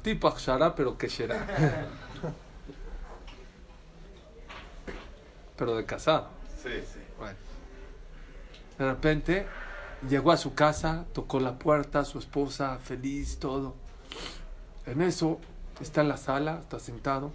tipo 0.03 0.29
Akshara, 0.29 0.75
pero 0.75 0.99
que 0.99 1.09
será. 1.09 1.47
pero 5.57 5.77
de 5.77 5.85
casado. 5.85 6.29
Sí, 6.62 6.71
sí. 6.93 7.00
Bueno. 7.19 7.48
De 8.79 8.87
repente 8.87 9.47
llegó 10.09 10.31
a 10.31 10.37
su 10.37 10.55
casa, 10.55 11.05
tocó 11.13 11.41
la 11.41 11.59
puerta, 11.59 12.05
su 12.05 12.19
esposa, 12.19 12.79
feliz, 12.79 13.39
todo. 13.39 13.75
En 14.87 15.03
eso 15.03 15.39
está 15.81 16.03
en 16.03 16.09
la 16.09 16.17
sala, 16.17 16.61
está 16.61 16.79
sentado. 16.79 17.33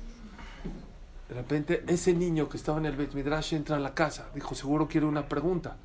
De 1.28 1.36
repente 1.36 1.84
ese 1.88 2.14
niño 2.14 2.48
que 2.48 2.58
estaba 2.58 2.78
en 2.78 2.86
el 2.86 2.96
Bet 2.96 3.14
entra 3.52 3.76
a 3.76 3.80
la 3.80 3.94
casa. 3.94 4.28
Dijo, 4.34 4.56
seguro 4.56 4.88
quiere 4.88 5.06
una 5.06 5.28
pregunta. 5.28 5.76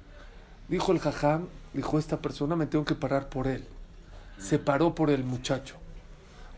Dijo 0.69 0.93
el 0.93 1.01
jajam, 1.01 1.47
dijo 1.73 1.99
esta 1.99 2.19
persona, 2.19 2.55
me 2.55 2.67
tengo 2.67 2.85
que 2.85 2.95
parar 2.95 3.29
por 3.29 3.47
él. 3.47 3.67
Se 4.39 4.59
paró 4.59 4.95
por 4.95 5.11
el 5.11 5.25
muchacho. 5.25 5.77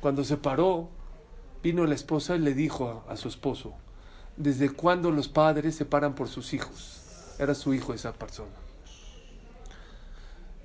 Cuando 0.00 0.25
se 0.25 0.37
paró, 0.37 0.88
vino 1.62 1.87
la 1.87 1.95
esposa 1.95 2.37
y 2.37 2.40
le 2.40 2.54
dijo 2.54 3.04
a, 3.09 3.12
a 3.12 3.16
su 3.16 3.28
esposo, 3.28 3.73
¿desde 4.37 4.71
cuándo 4.71 5.11
los 5.11 5.28
padres 5.28 5.76
se 5.76 5.85
paran 5.85 6.14
por 6.14 6.28
sus 6.28 6.52
hijos? 6.52 7.00
Era 7.38 7.54
su 7.54 7.73
hijo 7.73 7.95
esa 7.95 8.12
persona. 8.12 8.50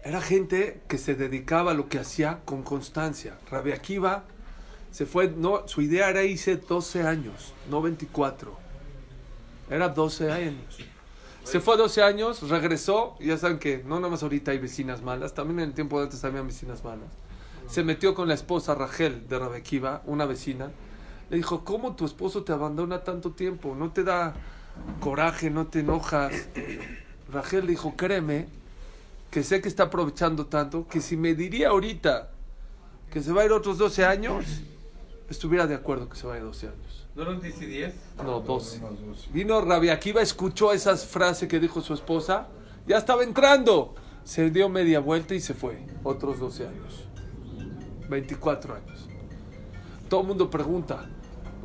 Era 0.05 0.21
gente 0.21 0.81
que 0.87 0.99
se 0.99 1.15
dedicaba 1.15 1.71
a 1.71 1.73
lo 1.73 1.89
que 1.89 1.97
hacía 1.97 2.41
con 2.45 2.61
constancia. 2.61 3.39
Rabbi 3.49 3.73
se 4.91 5.07
fue, 5.07 5.29
no, 5.29 5.67
su 5.67 5.81
idea 5.81 6.11
era 6.11 6.23
irse 6.23 6.57
12 6.57 7.01
años, 7.01 7.55
no 7.71 7.81
24. 7.81 8.55
Era 9.67 9.89
12 9.89 10.31
años. 10.31 10.77
Se 11.43 11.59
fue 11.59 11.75
12 11.75 12.03
años, 12.03 12.47
regresó, 12.47 13.15
y 13.19 13.29
ya 13.29 13.37
saben 13.39 13.57
que 13.57 13.83
no 13.83 13.95
nada 13.95 14.09
más 14.11 14.21
ahorita 14.21 14.51
hay 14.51 14.59
vecinas 14.59 15.01
malas, 15.01 15.33
también 15.33 15.59
en 15.61 15.69
el 15.69 15.73
tiempo 15.73 15.97
de 15.97 16.05
antes 16.05 16.23
había 16.23 16.43
vecinas 16.43 16.83
malas. 16.83 17.09
Se 17.67 17.83
metió 17.83 18.13
con 18.13 18.27
la 18.27 18.35
esposa 18.35 18.75
Rachel 18.75 19.27
de 19.27 19.39
Rabbi 19.39 19.57
Akiva, 19.57 20.03
una 20.05 20.25
vecina. 20.25 20.69
Le 21.31 21.37
dijo, 21.37 21.65
¿cómo 21.65 21.95
tu 21.95 22.05
esposo 22.05 22.43
te 22.43 22.53
abandona 22.53 23.03
tanto 23.03 23.31
tiempo? 23.31 23.75
¿No 23.75 23.91
te 23.91 24.03
da 24.03 24.35
coraje, 24.99 25.49
no 25.49 25.65
te 25.65 25.79
enojas? 25.79 26.31
Rachel 27.33 27.65
dijo, 27.65 27.95
créeme, 27.97 28.47
que 29.35 29.43
sé 29.43 29.59
que 29.59 29.67
está 29.67 29.83
aprovechando 29.83 30.45
tanto, 30.45 30.87
que 30.87 31.01
si 31.01 31.17
me 31.17 31.35
diría 31.35 31.67
ahorita 31.67 32.31
que 33.11 33.21
se 33.21 33.33
va 33.33 33.41
a 33.41 33.45
ir 33.45 33.51
otros 33.51 33.77
12 33.77 34.05
años, 34.05 34.45
estuviera 35.29 35.67
de 35.67 35.75
acuerdo 35.75 36.07
que 36.07 36.15
se 36.15 36.25
vaya 36.25 36.41
12 36.41 36.67
años. 36.67 37.07
¿No 37.15 37.23
eran 37.23 37.41
10 37.41 37.61
y 37.63 37.65
10? 37.65 37.95
No, 38.23 38.39
12. 38.39 38.79
Vino 39.33 39.59
Rabbi 39.59 39.89
Akiva, 39.89 40.21
escuchó 40.21 40.71
esa 40.71 40.95
frase 40.95 41.49
que 41.49 41.59
dijo 41.59 41.81
su 41.81 41.93
esposa, 41.93 42.47
ya 42.87 42.97
estaba 42.97 43.25
entrando. 43.25 43.95
Se 44.23 44.49
dio 44.51 44.69
media 44.69 45.01
vuelta 45.01 45.35
y 45.35 45.41
se 45.41 45.53
fue. 45.53 45.85
Otros 46.05 46.39
12 46.39 46.67
años. 46.67 47.03
24 48.07 48.73
años. 48.73 49.09
Todo 50.07 50.21
el 50.21 50.27
mundo 50.27 50.49
pregunta, 50.49 51.09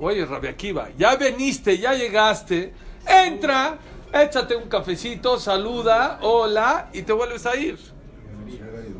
oye 0.00 0.27
Rabbi 0.27 0.49
Akiva, 0.49 0.89
ya 0.99 1.15
veniste, 1.15 1.79
ya 1.79 1.95
llegaste, 1.95 2.75
entra, 3.07 3.79
échate 4.12 4.57
un 4.57 4.69
cafecito, 4.69 5.38
saluda, 5.38 6.19
hola, 6.23 6.88
y 6.93 7.02
te 7.02 7.12
vuelves 7.12 7.47
a 7.47 7.57
ir. 7.57 7.79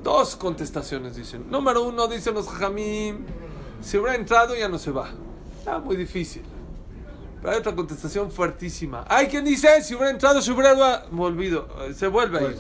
Dos 0.03 0.37
contestaciones 0.37 1.17
dicen. 1.17 1.51
Número 1.51 1.83
uno, 1.83 2.07
dicen 2.09 2.35
los 2.35 2.49
jamim, 2.49 3.25
si 3.81 3.99
hubiera 3.99 4.17
entrado 4.17 4.55
ya 4.55 4.69
no 4.69 4.79
se 4.79 4.91
va. 4.91 5.11
Está 5.59 5.79
muy 5.79 5.97
difícil. 5.97 6.43
Pero 7.41 7.53
hay 7.53 7.59
otra 7.59 7.75
contestación 7.75 8.31
fuertísima. 8.31 9.05
Hay 9.09 9.27
quien 9.29 9.45
dice, 9.45 9.83
si 9.83 9.95
hubiera 9.95 10.11
entrado, 10.11 10.41
si 10.43 10.51
hubiera... 10.51 11.05
Me 11.11 11.23
olvido, 11.23 11.69
eh, 11.83 11.95
se 11.95 12.07
vuelve 12.07 12.39
a 12.39 12.43
ir. 12.43 12.57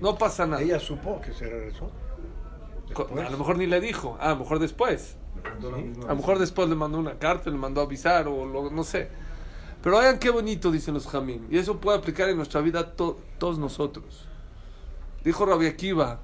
No 0.00 0.16
pasa 0.16 0.46
nada. 0.46 0.62
Ella 0.62 0.78
supo 0.80 1.20
que 1.20 1.32
se 1.32 1.46
regresó. 1.48 1.90
Después. 2.88 3.26
A 3.26 3.30
lo 3.30 3.38
mejor 3.38 3.56
ni 3.58 3.66
le 3.66 3.80
dijo. 3.80 4.16
Ah, 4.20 4.26
a 4.26 4.30
lo 4.30 4.36
mejor 4.40 4.58
después. 4.58 5.16
A 5.44 6.08
lo 6.08 6.16
mejor 6.16 6.38
después 6.38 6.68
le 6.68 6.74
mandó 6.76 6.98
una 6.98 7.18
carta, 7.18 7.50
le 7.50 7.56
mandó 7.56 7.80
a 7.80 7.84
avisar 7.84 8.28
o 8.28 8.44
lo- 8.44 8.70
no 8.70 8.84
sé. 8.84 9.08
Pero 9.82 9.98
vean 9.98 10.18
qué 10.18 10.30
bonito 10.30 10.70
dicen 10.70 10.94
los 10.94 11.06
jamim. 11.06 11.46
Y 11.50 11.58
eso 11.58 11.78
puede 11.80 11.98
aplicar 11.98 12.28
en 12.28 12.36
nuestra 12.36 12.60
vida 12.60 12.94
to- 12.94 13.18
todos 13.38 13.58
nosotros. 13.58 14.26
Dijo 15.24 15.44
Rabbi 15.44 15.66
Akiva, 15.66 16.20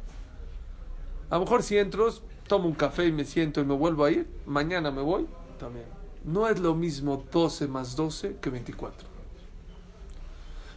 a 1.31 1.35
lo 1.35 1.41
mejor 1.41 1.63
si 1.63 1.77
entro, 1.77 2.09
tomo 2.47 2.69
un 2.69 2.75
café 2.75 3.07
y 3.07 3.13
me 3.13 3.25
siento 3.25 3.61
y 3.61 3.65
me 3.65 3.75
vuelvo 3.75 4.05
a 4.05 4.11
ir, 4.11 4.29
mañana 4.47 4.91
me 4.91 5.03
voy, 5.03 5.27
también. 5.59 5.87
No 6.25 6.49
es 6.49 6.59
lo 6.61 6.75
mismo 6.75 7.25
12 7.31 7.69
más 7.69 7.95
12 7.97 8.37
que 8.41 8.51
24. 8.51 9.09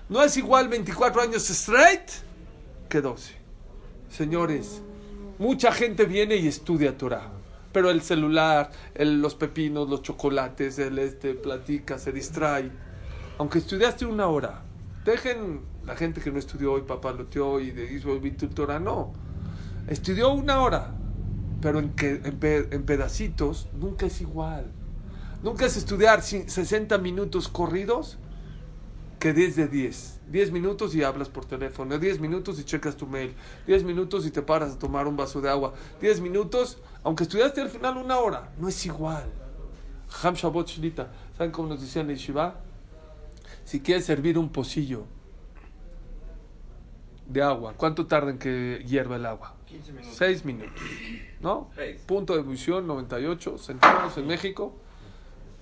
No 0.10 0.22
es 0.24 0.36
igual 0.38 0.68
24 0.68 1.22
años 1.22 1.50
straight 1.50 2.10
que 2.90 3.02
12. 3.02 3.34
Señores, 4.10 4.82
mucha 5.40 5.72
gente 5.72 6.06
viene 6.06 6.36
y 6.36 6.48
estudia 6.48 6.98
Torah. 6.98 7.32
Pero 7.72 7.90
el 7.90 8.02
celular, 8.02 8.72
el- 8.96 9.22
los 9.22 9.36
pepinos, 9.36 9.90
los 9.90 10.02
chocolates, 10.02 10.78
el 10.80 11.00
este, 11.00 11.34
platica, 11.34 11.98
se 11.98 12.12
distrae. 12.12 12.72
Aunque 13.38 13.60
estudiaste 13.60 14.06
una 14.06 14.28
hora, 14.28 14.64
dejen 15.06 15.62
la 15.86 15.96
gente 15.96 16.22
que 16.22 16.32
no 16.32 16.40
estudió 16.40 16.78
y 16.78 16.82
papaloteó 16.82 17.60
y 17.60 17.72
de 17.72 17.86
Bitul 18.22 18.50
Torah, 18.50 18.80
no. 18.80 19.14
Estudió 19.88 20.32
una 20.32 20.60
hora. 20.62 20.96
pero 21.62 21.78
en, 21.78 21.90
que, 21.92 22.22
en, 22.24 22.40
pe- 22.40 22.68
en 22.72 22.84
pedacitos 22.84 23.68
nunca 23.80 24.08
es 24.08 24.20
igual. 24.22 24.72
Nunca 25.44 25.66
es 25.68 25.78
estudiar 25.78 26.22
ci- 26.22 26.48
60 26.48 26.98
minutos 26.98 27.48
corridos 27.48 28.18
que 29.20 29.34
10 29.34 29.56
de 29.56 29.68
10. 29.68 30.22
10 30.32 30.52
minutos 30.52 30.96
y 30.96 31.04
hablas 31.04 31.30
por 31.30 31.46
teléfono, 31.46 32.00
10 32.00 32.20
minutos 32.20 32.60
y 32.60 32.64
checas 32.64 32.96
tu 32.98 33.06
mail, 33.06 33.36
10 33.68 33.84
minutos 33.84 34.26
y 34.26 34.32
te 34.32 34.42
paras 34.42 34.74
a 34.74 34.80
tomar 34.80 35.06
un 35.08 35.16
vaso 35.18 35.40
de 35.42 35.50
agua, 35.50 35.74
10 36.02 36.20
minutos, 36.22 36.80
aunque 37.04 37.24
estudiaste 37.24 37.62
al 37.62 37.70
final 37.70 37.98
una 37.98 38.18
hora, 38.20 38.52
no 38.58 38.68
es 38.68 38.86
igual. 38.86 39.26
Ham 40.24 40.36
Shabbat 40.36 40.68
Shlita, 40.68 41.12
¿saben 41.38 41.52
cómo 41.52 41.70
nos 41.70 41.82
decían 41.82 42.10
en 42.10 42.18
Yeshiva? 42.18 42.56
Si 43.64 43.82
quieres 43.82 44.06
servir 44.06 44.38
un 44.38 44.50
pocillo 44.50 45.06
de 47.28 47.42
agua, 47.42 47.74
¿cuánto 47.78 48.06
tarda 48.08 48.32
en 48.32 48.38
que 48.38 48.84
hierva 48.88 49.16
el 49.16 49.26
agua? 49.26 49.56
15 49.68 49.92
minutos. 49.94 50.16
6 50.18 50.46
minutos, 50.46 50.82
¿no? 51.40 51.70
Punto 52.06 52.34
de 52.34 52.42
ebullición 52.42 52.86
98 52.88 53.58
centígrados 53.58 54.18
en 54.18 54.28
México. 54.28 54.76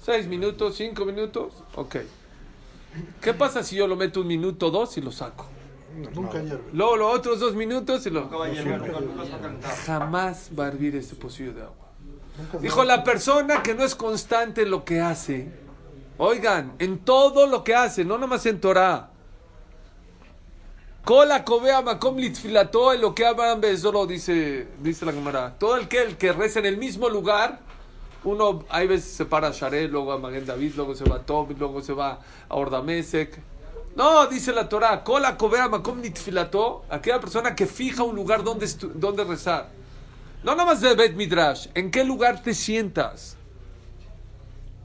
6 0.01 0.27
minutos, 0.27 0.75
5 0.75 1.05
minutos, 1.05 1.53
ok. 1.75 1.97
¿Qué 3.21 3.33
pasa 3.33 3.63
si 3.63 3.75
yo 3.75 3.87
lo 3.87 3.95
meto 3.95 4.21
un 4.21 4.27
minuto, 4.27 4.71
dos 4.71 4.97
y 4.97 5.01
lo 5.01 5.11
saco? 5.11 5.45
Nunca 6.13 6.41
hierve. 6.41 6.63
Luego 6.73 6.97
los 6.97 7.15
otros 7.15 7.39
dos 7.39 7.55
minutos 7.55 8.05
y 8.05 8.11
Nunca 8.11 8.37
va 8.37 8.45
a 8.45 8.49
lo... 8.49 8.79
Jamás 9.85 10.49
va 10.57 10.65
a 10.65 10.67
hervir 10.67 10.95
ese 10.95 11.15
pocillo 11.15 11.53
de 11.53 11.61
agua. 11.61 11.89
Dijo 12.61 12.83
la 12.83 13.03
persona 13.03 13.61
que 13.63 13.73
no 13.73 13.83
es 13.83 13.95
constante 13.95 14.63
en 14.63 14.71
lo 14.71 14.85
que 14.85 15.01
hace. 15.01 15.51
Oigan, 16.17 16.73
en 16.79 16.99
todo 16.99 17.47
lo 17.47 17.63
que 17.63 17.75
hace, 17.75 18.03
no 18.05 18.17
nomás 18.17 18.45
en 18.45 18.59
Torah. 18.59 19.09
Cola 21.03 21.43
cobea 21.43 21.81
makom 21.81 22.17
litfilató 22.17 22.93
en 22.93 23.01
lo 23.01 23.15
que 23.15 23.25
Bezoro 23.59 24.05
dice, 24.05 24.67
dice 24.81 25.05
la 25.05 25.13
Gemara. 25.13 25.57
Todo 25.57 25.77
el 25.77 25.87
que, 25.87 26.03
el 26.03 26.17
que 26.17 26.33
reza 26.33 26.59
en 26.59 26.65
el 26.65 26.77
mismo 26.77 27.09
lugar, 27.09 27.59
uno 28.23 28.65
hay 28.69 28.87
veces 28.87 29.13
se 29.13 29.25
para 29.25 29.47
a 29.47 29.51
Sharet, 29.51 29.89
luego 29.89 30.11
a 30.11 30.17
Maguen 30.17 30.45
David, 30.45 30.73
luego 30.75 30.93
se 30.93 31.05
va 31.05 31.15
a 31.15 31.25
Tob, 31.25 31.57
luego 31.57 31.81
se 31.81 31.93
va 31.93 32.19
a 32.47 32.55
Ordamesek. 32.55 33.39
No, 33.99 34.27
dice 34.27 34.53
la 34.53 34.69
Torah, 34.69 35.03
cobea 35.03 35.67
makom 35.67 35.99
litfilató, 35.99 36.85
aquella 36.89 37.19
persona 37.19 37.53
que 37.53 37.65
fija 37.65 38.01
un 38.01 38.15
lugar 38.15 38.45
donde, 38.45 38.65
rezar. 39.25 39.67
No 40.41 40.55
nada 40.55 40.63
más 40.63 40.79
de 40.79 40.95
Bet 40.95 41.17
Midrash, 41.17 41.67
¿en 41.73 41.91
qué 41.91 42.05
lugar 42.05 42.41
te 42.41 42.53
sientas? 42.53 43.35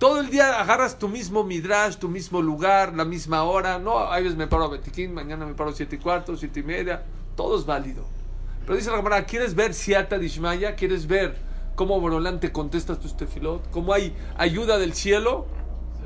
Todo 0.01 0.19
el 0.19 0.31
día 0.31 0.61
agarras 0.61 0.99
tu 0.99 1.07
mismo 1.07 1.45
Midrash, 1.45 1.95
tu 1.95 2.09
mismo 2.09 2.43
lugar, 2.43 2.93
la 2.93 3.05
misma 3.05 3.45
hora. 3.45 3.79
No, 3.79 3.99
a 3.99 4.19
veces 4.19 4.35
me 4.35 4.49
paro 4.49 4.65
a 4.65 4.69
Betiquín, 4.71 5.15
mañana 5.15 5.47
me 5.47 5.55
paro 5.55 5.71
a 5.71 5.75
siete 5.75 5.95
y 5.95 5.99
cuarto, 6.01 6.37
siete 6.37 6.59
y 6.59 6.65
media. 6.65 7.05
Todo 7.37 7.57
es 7.57 7.65
válido. 7.65 8.03
Pero 8.63 8.75
dice 8.75 8.91
la 8.91 8.97
Gemara, 8.97 9.25
¿quieres 9.27 9.55
ver 9.55 9.75
Siata 9.75 10.19
Dishmaya? 10.19 10.75
¿Quieres 10.75 11.07
ver 11.07 11.37
cómo 11.77 12.01
Borolán 12.01 12.41
te 12.41 12.51
contesta 12.51 12.99
tus 12.99 13.17
tefilot? 13.17 13.71
¿Cómo 13.71 13.93
hay 13.93 14.13
ayuda 14.37 14.77
del 14.77 14.93
cielo? 14.93 15.47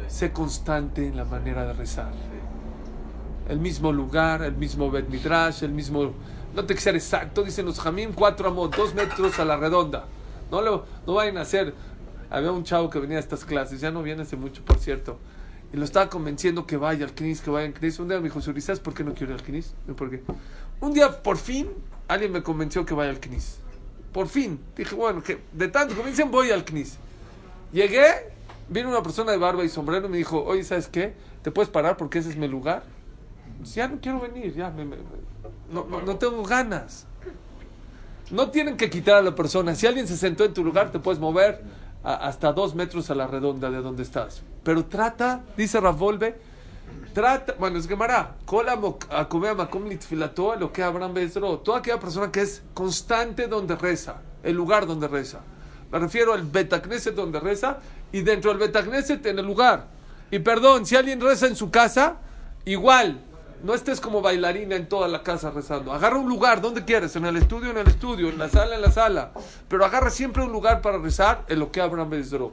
Sé 0.09 0.31
constante 0.31 1.07
en 1.07 1.17
la 1.17 1.25
manera 1.25 1.65
de 1.65 1.73
rezar. 1.73 2.13
El 3.49 3.59
mismo 3.59 3.93
lugar, 3.93 4.43
el 4.43 4.57
mismo 4.57 4.91
Bet 4.91 5.09
Midrash, 5.09 5.63
el 5.65 5.73
mismo... 5.73 6.13
No 6.55 6.65
te 6.65 6.75
que 6.75 6.81
ser 6.81 6.95
exacto, 6.95 7.43
dicen 7.43 7.67
los 7.67 7.81
Jamim, 7.81 8.13
cuatro 8.13 8.49
amos, 8.49 8.71
dos 8.71 8.95
metros 8.95 9.39
a 9.39 9.45
la 9.45 9.57
redonda. 9.57 10.07
No, 10.51 10.61
lo, 10.63 10.85
no 11.07 11.15
vayan 11.15 11.39
a 11.39 11.43
hacer... 11.43 11.75
Había 12.31 12.53
un 12.53 12.63
chavo 12.63 12.91
que 12.91 12.99
venía 12.99 13.17
a 13.17 13.21
estas 13.21 13.45
clases, 13.45 13.81
ya 13.81 13.91
no 13.91 14.03
viene 14.03 14.23
hace 14.23 14.37
mucho, 14.37 14.63
por 14.63 14.79
cierto. 14.79 15.19
Y 15.73 15.77
lo 15.77 15.85
estaba 15.85 16.11
convenciendo 16.11 16.67
que 16.67 16.77
vaya 16.77 17.05
al 17.07 17.13
CNIS, 17.13 17.41
que 17.41 17.51
vaya 17.51 17.67
al 17.67 17.73
CNIS. 17.73 17.99
Un 18.01 18.09
día 18.09 18.19
me 18.19 18.25
dijo, 18.25 18.41
"Suri, 18.41 18.61
¿sabes 18.61 18.81
por 18.81 18.93
qué 18.93 19.03
no 19.03 19.15
quiero 19.15 19.33
ir 19.33 19.39
al 19.41 19.45
CNIS? 19.45 19.75
Yo, 19.87 19.97
¿Por 19.97 20.11
qué? 20.11 20.23
Un 20.81 20.93
día, 20.93 21.23
por 21.23 21.37
fin, 21.39 21.69
alguien 22.07 22.33
me 22.33 22.43
convenció 22.43 22.85
que 22.85 22.95
vaya 22.95 23.11
al 23.11 23.19
CNIS. 23.19 23.59
Por 24.13 24.29
fin. 24.29 24.61
Dije, 24.77 24.95
bueno, 24.95 25.23
que 25.23 25.39
de 25.53 25.69
tanto 25.69 25.95
convencen 25.95 26.31
voy 26.31 26.51
al 26.51 26.65
CNIS. 26.65 26.99
Llegué, 27.73 28.07
vino 28.69 28.89
una 28.89 29.03
persona 29.03 29.33
de 29.33 29.39
barba 29.39 29.65
y 29.65 29.69
sombrero 29.69 30.07
y 30.07 30.11
me 30.11 30.17
dijo, 30.19 30.43
oye, 30.45 30.65
¿sabes 30.65 30.89
qué? 30.89 31.15
¿Te 31.43 31.51
puedes 31.51 31.71
parar 31.71 31.97
porque 31.97 32.19
ese 32.19 32.31
es 32.31 32.37
mi 32.37 32.49
lugar? 32.49 32.83
Ya 33.65 33.89
no 33.89 33.99
quiero 34.01 34.21
venir, 34.21 34.55
ya 34.55 34.73
no, 35.71 35.85
no, 35.85 36.17
tengo 36.17 36.43
ganas. 36.45 37.07
No 38.31 38.51
tienen 38.51 38.77
que 38.77 38.89
quitar 38.89 39.17
a 39.17 39.23
la 39.23 39.35
persona. 39.35 39.75
Si 39.75 39.87
alguien 39.87 40.07
se 40.07 40.17
sentó 40.17 40.45
en 40.45 40.55
tu 40.55 40.65
lugar, 40.65 40.93
te 40.93 40.99
puedes 40.99 41.21
mover 41.21 41.63
hasta 42.03 42.53
dos 42.53 42.75
metros 42.75 43.11
a 43.11 43.15
la 43.15 43.27
redonda 43.27 43.71
de 43.71 43.79
donde 43.79 44.03
estás. 44.03 44.43
Pero 44.63 44.87
trata, 44.87 45.43
dice 45.57 45.81
Ravolve, 45.81 46.39
trata, 47.13 47.55
bueno, 47.59 47.79
es 47.79 47.89
Gemara, 47.89 48.37
lo 50.59 50.73
que 50.73 50.83
Abraham 50.83 51.15
Bezro, 51.15 51.59
toda 51.59 51.79
aquella 51.79 51.99
persona 51.99 52.31
que 52.31 52.43
es 52.43 52.63
constante 52.75 53.49
donde 53.49 53.77
reza, 53.77 54.23
el 54.43 54.55
lugar 54.55 54.87
donde 54.87 55.09
reza. 55.09 55.41
Me 55.91 55.99
refiero 55.99 56.35
al 56.35 56.43
Betacneset 56.43 57.15
donde 57.15 57.41
reza 57.41 57.79
y 58.13 58.21
dentro 58.21 58.51
del 58.51 58.59
Betacneset 58.61 59.25
en 59.27 59.39
el 59.39 59.47
lugar. 59.47 59.87
Y 60.31 60.39
perdón, 60.41 60.85
si 60.85 60.97
alguien 60.97 61.21
reza 61.21 61.47
en 61.47 61.57
su 61.57 61.71
casa, 61.71 62.17
igual, 62.67 63.23
no 63.63 63.75
estés 63.75 64.01
como 64.01 64.23
bailarina 64.23 64.77
en 64.77 64.89
toda 64.89 65.09
la 65.09 65.23
casa 65.23 65.51
rezando. 65.51 65.93
Agarra 65.93 66.19
un 66.19 66.29
lugar 66.29 66.61
donde 66.61 66.85
quieres, 66.85 67.17
en 67.17 67.27
el 67.27 67.37
estudio, 67.37 67.71
en 67.71 67.79
el 67.79 67.89
estudio, 67.89 68.29
en 68.29 68.39
la 68.39 68.49
sala, 68.49 68.77
en 68.77 68.83
la 68.83 68.91
sala. 68.91 69.33
Pero 69.69 69.85
agarra 69.85 70.11
siempre 70.11 70.43
un 70.43 70.53
lugar 70.53 70.81
para 70.81 70.99
rezar 70.99 71.45
en 71.49 71.59
lo 71.59 71.73
que 71.73 71.81
Abraham 71.81 72.11
Bezro. 72.11 72.53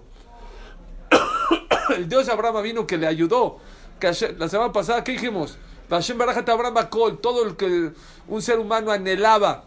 el 1.95 2.09
Dios 2.09 2.29
Abraham 2.29 2.63
vino 2.63 2.87
que 2.87 2.97
le 2.97 3.07
ayudó. 3.07 3.59
Que 3.99 4.07
la 4.37 4.49
semana 4.49 4.73
pasada, 4.73 5.03
¿qué 5.03 5.13
dijimos? 5.13 5.57
Hashem 5.89 6.17
Barajat 6.17 6.49
Abraham 6.49 6.77
Akol, 6.77 7.19
todo 7.19 7.45
el 7.45 7.55
que 7.55 7.91
un 8.27 8.41
ser 8.41 8.59
humano 8.59 8.91
anhelaba. 8.91 9.65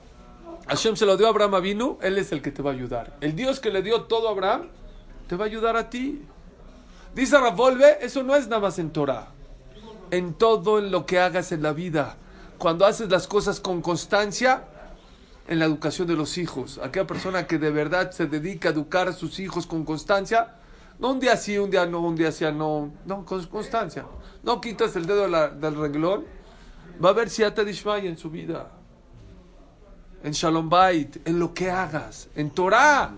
Hashem 0.67 0.97
se 0.97 1.07
lo 1.07 1.17
dio 1.17 1.27
a 1.27 1.31
Abraham 1.31 1.63
vino, 1.63 1.99
Él 2.03 2.19
es 2.19 2.33
el 2.33 2.43
que 2.43 2.51
te 2.51 2.63
va 2.63 2.71
a 2.71 2.75
ayudar. 2.75 3.17
El 3.21 3.35
Dios 3.37 3.61
que 3.61 3.71
le 3.71 3.83
dio 3.83 4.03
todo 4.03 4.29
a 4.29 4.33
Abraham, 4.33 4.69
te 5.29 5.37
va 5.37 5.45
a 5.45 5.49
ayudar 5.49 5.77
a 5.77 5.89
ti. 5.89 6.23
Dice 7.15 7.39
Ravolve, 7.39 7.99
eso 8.05 8.23
no 8.23 8.35
es 8.37 8.49
nada 8.49 8.61
más 8.61 8.79
en 8.79 8.91
Torah. 8.91 9.29
En 10.11 10.35
todo 10.35 10.81
lo 10.81 11.07
que 11.07 11.19
hagas 11.19 11.53
en 11.53 11.63
la 11.63 11.73
vida. 11.73 12.17
Cuando 12.59 12.87
haces 12.87 13.11
las 13.11 13.27
cosas 13.27 13.61
con 13.61 13.83
constancia, 13.83 14.65
en 15.49 15.59
la 15.59 15.65
educación 15.65 16.07
de 16.07 16.15
los 16.15 16.39
hijos. 16.39 16.79
Aquella 16.83 17.07
persona 17.07 17.47
que 17.47 17.59
de 17.59 17.71
verdad 17.71 18.11
se 18.11 18.27
dedica 18.27 18.69
a 18.69 18.73
educar 18.73 19.09
a 19.09 19.13
sus 19.13 19.41
hijos 19.41 19.67
con 19.67 19.85
constancia, 19.85 20.55
no 20.99 21.11
un 21.13 21.21
día 21.21 21.37
sí, 21.37 21.57
un 21.59 21.71
día 21.71 21.87
no, 21.87 22.01
un 22.01 22.15
día 22.15 22.31
sí, 22.31 22.45
no, 22.53 22.93
no, 23.07 23.25
con 23.25 23.45
constancia. 23.47 24.05
No 24.43 24.61
quitas 24.61 24.95
el 24.95 25.07
dedo 25.07 25.23
del 25.27 25.77
renglón, 25.77 26.27
va 27.03 27.09
a 27.09 27.13
haber 27.13 27.31
siata 27.31 27.65
dishmaya 27.65 28.09
en 28.09 28.19
su 28.19 28.31
vida. 28.31 28.71
En 30.23 30.33
Shalom 30.33 30.69
Bait, 30.69 31.27
en 31.27 31.39
lo 31.39 31.55
que 31.55 31.71
hagas, 31.71 32.29
en 32.35 32.51
Torah. 32.51 33.15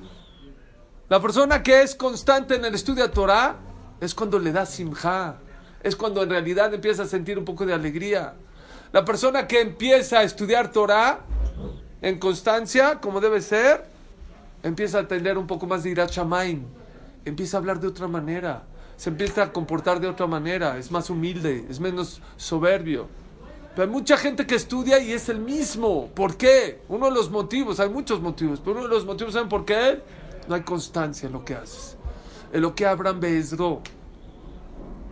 La 1.09 1.20
persona 1.20 1.62
que 1.62 1.83
es 1.83 1.96
constante 1.96 2.55
en 2.55 2.64
el 2.64 2.74
estudio 2.74 3.03
de 3.03 3.09
Torah 3.09 3.57
es 4.00 4.14
cuando 4.14 4.38
le 4.38 4.53
da 4.53 4.64
simja, 4.64 5.38
es 5.82 5.96
cuando 5.96 6.22
en 6.22 6.30
realidad 6.30 6.72
empieza 6.72 7.04
a 7.04 7.06
sentir 7.06 7.38
un 7.38 7.44
poco 7.44 7.66
de 7.66 7.74
alegría. 7.74 8.34
La 8.92 9.04
persona 9.04 9.46
que 9.46 9.60
empieza 9.60 10.18
a 10.18 10.22
estudiar 10.22 10.72
Torah 10.72 11.20
en 12.02 12.18
constancia, 12.18 13.00
como 13.00 13.20
debe 13.20 13.40
ser, 13.40 13.84
empieza 14.62 15.00
a 15.00 15.08
tener 15.08 15.38
un 15.38 15.46
poco 15.46 15.66
más 15.66 15.82
de 15.82 15.90
irat 15.90 16.10
shamayim, 16.10 16.64
empieza 17.24 17.56
a 17.56 17.60
hablar 17.60 17.80
de 17.80 17.86
otra 17.86 18.08
manera, 18.08 18.64
se 18.96 19.10
empieza 19.10 19.44
a 19.44 19.52
comportar 19.52 20.00
de 20.00 20.08
otra 20.08 20.26
manera, 20.26 20.76
es 20.76 20.90
más 20.90 21.08
humilde, 21.08 21.64
es 21.68 21.80
menos 21.80 22.20
soberbio. 22.36 23.08
Pero 23.74 23.84
hay 23.84 23.88
mucha 23.88 24.16
gente 24.16 24.46
que 24.46 24.56
estudia 24.56 24.98
y 24.98 25.12
es 25.12 25.28
el 25.28 25.38
mismo. 25.38 26.08
¿Por 26.14 26.36
qué? 26.36 26.82
Uno 26.88 27.06
de 27.06 27.12
los 27.12 27.30
motivos, 27.30 27.78
hay 27.78 27.88
muchos 27.88 28.20
motivos, 28.20 28.60
pero 28.60 28.72
uno 28.72 28.82
de 28.82 28.88
los 28.88 29.06
motivos, 29.06 29.32
¿saben 29.32 29.48
por 29.48 29.64
qué? 29.64 30.00
No 30.48 30.54
hay 30.56 30.62
constancia 30.62 31.28
en 31.28 31.32
lo 31.32 31.44
que 31.44 31.54
haces. 31.54 31.96
En 32.52 32.62
lo 32.62 32.74
que 32.74 32.84
Abraham 32.86 33.20
Bezro. 33.20 33.80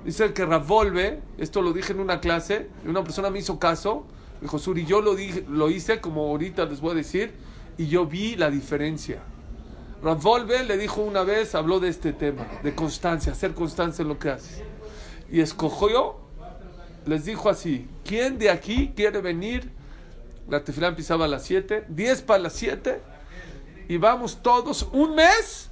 Dice 0.09 0.33
que 0.33 0.47
Ravolve, 0.47 1.21
esto 1.37 1.61
lo 1.61 1.75
dije 1.75 1.93
en 1.93 2.01
una 2.01 2.19
clase, 2.19 2.71
y 2.83 2.89
una 2.89 3.05
persona 3.05 3.29
me 3.29 3.41
hizo 3.41 3.59
caso, 3.59 4.07
dijo, 4.41 4.59
Suri, 4.59 4.87
yo 4.87 5.03
lo, 5.03 5.15
dije, 5.15 5.45
lo 5.47 5.69
hice 5.69 6.01
como 6.01 6.23
ahorita 6.31 6.65
les 6.65 6.81
voy 6.81 6.93
a 6.93 6.95
decir, 6.95 7.35
y 7.77 7.89
yo 7.89 8.07
vi 8.07 8.35
la 8.35 8.51
diferencia. 8.51 9.21
Ravolve 10.03 10.65
le 10.65 10.79
dijo 10.79 11.03
una 11.03 11.25
vez, 11.25 11.55
habló 11.55 11.79
de 11.79 11.91
este 11.91 12.15
tema, 12.15 12.49
de 12.63 12.75
constancia, 12.75 13.33
hacer 13.33 13.53
constancia 13.53 14.01
en 14.01 14.09
lo 14.09 14.19
que 14.19 14.31
haces. 14.31 14.63
Y 15.31 15.43
escogió, 15.43 16.17
les 17.05 17.27
dijo 17.27 17.51
así, 17.51 17.87
¿quién 18.03 18.39
de 18.39 18.49
aquí 18.49 18.95
quiere 18.97 19.21
venir? 19.21 19.71
La 20.49 20.65
tefilá 20.65 20.89
empezaba 20.89 21.27
a 21.27 21.29
las 21.29 21.43
7, 21.43 21.85
10 21.87 22.23
para 22.23 22.45
las 22.45 22.55
7, 22.55 23.03
y 23.91 23.99
vamos 23.99 24.43
todos 24.43 24.89
un 24.91 25.17
mes 25.17 25.69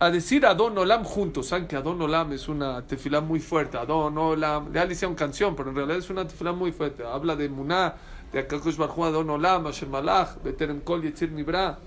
a 0.00 0.10
decir 0.10 0.46
Adon 0.46 0.78
Olam 0.78 1.04
juntos. 1.04 1.48
Saben 1.48 1.68
que 1.68 1.76
Adon 1.76 2.00
Olam 2.00 2.32
es 2.32 2.48
una 2.48 2.86
tefilá 2.86 3.20
muy 3.20 3.38
fuerte. 3.38 3.76
Adon 3.76 4.16
Olam, 4.16 4.72
ya 4.72 4.86
le 4.86 4.94
hicieron 4.94 5.14
canción, 5.14 5.54
pero 5.54 5.68
en 5.68 5.76
realidad 5.76 5.98
es 5.98 6.08
una 6.08 6.26
tefilá 6.26 6.52
muy 6.52 6.72
fuerte. 6.72 7.04
Habla 7.04 7.36
de 7.36 7.50
Muná, 7.50 7.96
de 8.32 8.38
Akakosh 8.38 8.76
Barhu 8.76 9.04
Adon 9.04 9.28
Olam, 9.28 9.66
Asher 9.66 9.88
Malach, 9.88 10.42
Beterem 10.42 10.80
Kol 10.80 11.02
Yetzir 11.02 11.30
Nibra. 11.30 11.78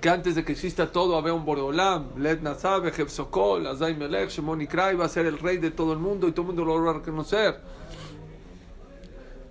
Que 0.00 0.08
antes 0.08 0.34
de 0.34 0.44
que 0.44 0.52
exista 0.52 0.90
todo 0.90 1.16
había 1.16 1.32
un 1.32 1.44
Boreolam, 1.44 2.20
Led 2.20 2.40
Nazabe, 2.40 2.92
Sokol, 3.08 3.68
Azay 3.68 3.94
Melech, 3.94 4.30
Shemon 4.30 4.60
Ikra, 4.62 4.92
iba 4.92 5.04
a 5.04 5.08
ser 5.08 5.26
el 5.26 5.38
rey 5.38 5.58
de 5.58 5.70
todo 5.70 5.92
el 5.92 6.00
mundo 6.00 6.26
y 6.26 6.32
todo 6.32 6.42
el 6.42 6.46
mundo 6.48 6.64
lo 6.64 6.82
va 6.82 6.90
a 6.90 6.94
reconocer. 6.94 7.60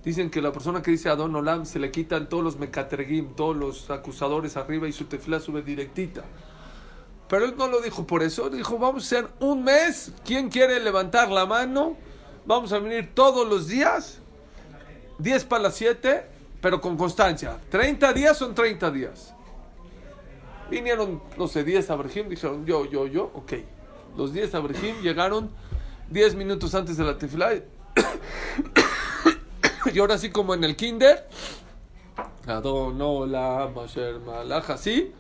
Dicen 0.04 0.30
que 0.30 0.42
la 0.42 0.52
persona 0.52 0.82
que 0.82 0.92
dice 0.92 1.08
Adon 1.08 1.36
Olam 1.36 1.66
se 1.66 1.80
le 1.80 1.90
quitan 1.90 2.28
todos 2.28 2.44
los 2.44 2.58
mecatergim, 2.58 3.36
todos 3.36 3.56
los 3.56 3.90
acusadores 3.92 4.58
arriba 4.58 4.90
y 4.90 4.92
su 4.92 5.06
tefila 5.06 5.40
sube 5.40 5.62
directita. 5.62 6.24
Pero 7.30 7.46
él 7.46 7.54
no 7.56 7.68
lo 7.68 7.80
dijo 7.80 8.08
por 8.08 8.24
eso, 8.24 8.50
dijo, 8.50 8.80
vamos 8.80 9.04
a 9.04 9.06
hacer 9.06 9.28
un 9.40 9.64
mes, 9.64 10.12
¿quién 10.26 10.50
quiere 10.50 10.80
levantar 10.80 11.30
la 11.30 11.46
mano? 11.46 11.96
Vamos 12.46 12.74
a 12.74 12.80
venir 12.80 13.12
todos 13.14 13.48
los 13.48 13.68
días, 13.68 14.18
10 15.20 15.46
para 15.46 15.64
las 15.64 15.76
7, 15.76 16.26
pero 16.60 16.82
con 16.82 16.98
constancia. 16.98 17.60
30 17.70 18.14
días 18.14 18.36
son 18.36 18.56
30 18.56 18.90
días. 18.90 19.36
Vinieron, 20.72 21.22
no 21.38 21.48
sé, 21.48 21.64
10 21.64 21.88
Abraham, 21.92 22.30
dijeron 22.30 22.66
yo, 22.66 22.86
yo, 22.86 23.06
yo, 23.06 23.30
ok. 23.36 23.54
Los 24.18 24.34
10 24.34 24.56
Abraham 24.56 25.02
llegaron 25.04 25.52
10 26.10 26.34
minutos 26.34 26.74
antes 26.74 26.98
de 26.98 27.04
la 27.04 27.16
tefilá. 27.16 27.54
y 29.94 30.00
ahora 30.00 30.18
sí, 30.18 30.32
como 30.32 30.56
en 30.56 30.64
el 30.64 30.76
kinder, 30.76 31.28
Adon, 32.48 33.00
Olam, 33.00 33.78
Asher, 33.78 34.20
Malach, 34.20 34.72
así, 34.72 35.14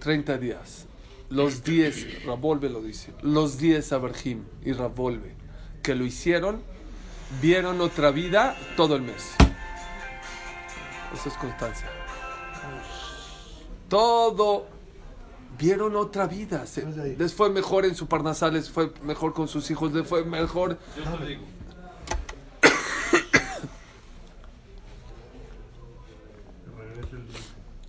30 0.00 0.38
días. 0.38 0.86
Los 1.30 1.62
10, 1.62 2.24
Ravolve 2.24 2.70
lo 2.70 2.80
dice, 2.80 3.12
los 3.22 3.58
10 3.58 3.92
Abraham 3.92 4.44
y 4.64 4.72
Ravolve 4.72 5.34
que 5.82 5.94
lo 5.94 6.04
hicieron, 6.04 6.62
vieron 7.42 7.80
otra 7.82 8.10
vida 8.10 8.56
todo 8.76 8.96
el 8.96 9.02
mes. 9.02 9.34
Eso 11.12 11.28
es 11.28 11.34
constancia. 11.36 11.86
Todo 13.88 14.66
vieron 15.58 15.96
otra 15.96 16.26
vida. 16.26 16.66
Se- 16.66 16.86
les 17.18 17.34
fue 17.34 17.50
mejor 17.50 17.84
en 17.84 17.94
su 17.94 18.06
parnasal, 18.06 18.54
les 18.54 18.70
fue 18.70 18.92
mejor 19.02 19.32
con 19.34 19.48
sus 19.48 19.70
hijos, 19.70 19.92
les 19.92 20.06
fue 20.06 20.24
mejor. 20.24 20.78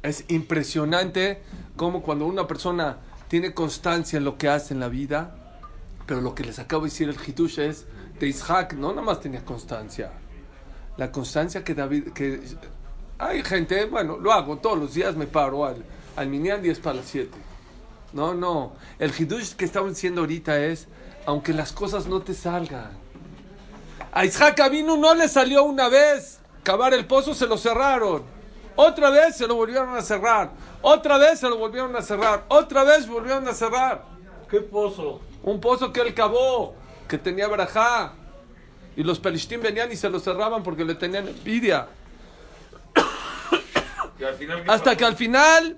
Es 0.02 0.24
impresionante 0.30 1.42
cómo 1.80 2.02
cuando 2.02 2.26
una 2.26 2.46
persona 2.46 2.98
tiene 3.30 3.54
constancia 3.54 4.18
en 4.18 4.26
lo 4.26 4.38
que 4.38 4.50
hace 4.50 4.74
en 4.74 4.82
la 4.82 4.90
vida, 4.90 5.34
pero 6.06 6.20
lo 6.20 6.36
que 6.36 6.44
les 6.44 6.60
acabo 6.60 6.84
de 6.84 6.90
decir 6.90 7.08
el 7.08 7.16
Hitush 7.16 7.58
es 7.58 7.86
de 8.20 8.28
Isaac, 8.28 8.74
no 8.74 8.90
nada 8.90 9.02
más 9.02 9.22
tenía 9.22 9.46
constancia. 9.46 10.12
La 10.98 11.10
constancia 11.10 11.64
que 11.64 11.74
David, 11.74 12.10
que 12.10 12.42
hay 13.18 13.42
gente, 13.44 13.86
bueno, 13.86 14.18
lo 14.18 14.34
hago 14.34 14.58
todos 14.58 14.78
los 14.78 14.94
días, 14.94 15.16
me 15.16 15.26
paro 15.26 15.64
al, 15.64 15.86
al 16.18 16.28
Minyan 16.28 16.62
10 16.62 16.82
para 16.82 16.98
las 16.98 17.06
7. 17.06 17.30
No, 18.12 18.34
no. 18.34 18.74
El 19.00 19.14
Hitush 19.18 19.54
que 19.54 19.64
estamos 19.64 19.92
diciendo 19.92 20.20
ahorita 20.20 20.60
es, 20.60 20.90
aunque 21.26 21.54
las 21.54 21.72
cosas 21.72 22.08
no 22.08 22.22
te 22.22 22.34
salgan. 22.34 22.92
A 24.12 24.26
Isaac 24.26 24.60
Avinu 24.60 24.98
no 24.98 25.16
le 25.16 25.30
salió 25.30 25.64
una 25.64 25.88
vez 25.88 26.40
cavar 26.62 26.94
el 26.94 27.06
pozo, 27.06 27.34
se 27.34 27.48
lo 27.48 27.58
cerraron. 27.58 28.24
Otra 28.76 29.10
vez 29.12 29.38
se 29.38 29.48
lo 29.48 29.56
volvieron 29.56 29.96
a 29.96 30.02
cerrar. 30.02 30.52
Otra 30.82 31.18
vez 31.18 31.40
se 31.40 31.50
lo 31.50 31.58
volvieron 31.58 31.96
a 31.96 32.02
cerrar. 32.02 32.46
Otra 32.48 32.84
vez 32.84 33.08
volvieron 33.08 33.48
a 33.48 33.54
cerrar. 33.54 34.06
¿Qué 34.50 34.62
pozo? 34.62 35.22
Un 35.44 35.60
pozo 35.60 35.92
que 35.92 36.02
él 36.02 36.14
cavó, 36.14 36.76
que 37.08 37.18
tenía 37.18 37.48
barajá. 37.48 38.14
Y 38.96 39.04
los 39.04 39.20
pelishtim 39.20 39.62
venían 39.62 39.92
y 39.92 39.96
se 39.96 40.10
lo 40.10 40.20
cerraban 40.20 40.64
porque 40.64 40.84
le 40.84 40.96
tenían 40.96 41.28
envidia. 41.28 41.88
Y 44.20 44.24
al 44.26 44.36
final, 44.36 44.64
¿qué 44.66 44.72
Hasta 44.72 44.98
que 44.98 45.06
al 45.06 45.16
final, 45.16 45.78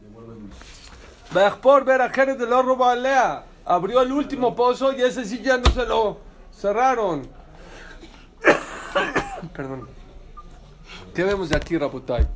por 1.62 1.86
ver 1.86 2.02
a 2.02 2.10
Jerez 2.10 2.40
de 2.40 2.48
la 2.48 2.58
Alea 2.60 3.46
abrió 3.66 4.02
el 4.02 4.12
último 4.12 4.56
pozo 4.56 4.94
y 4.94 5.02
ese 5.04 5.26
sí 5.26 5.44
ya 5.44 5.58
no 5.58 5.70
se 5.70 5.86
lo 5.86 6.18
cerraron. 6.52 7.30
Perdón. 9.54 9.88
¿Qué 11.14 11.24
vemos 11.24 11.50
de 11.50 11.58
aquí, 11.58 11.78
Rabotai? 11.78 12.28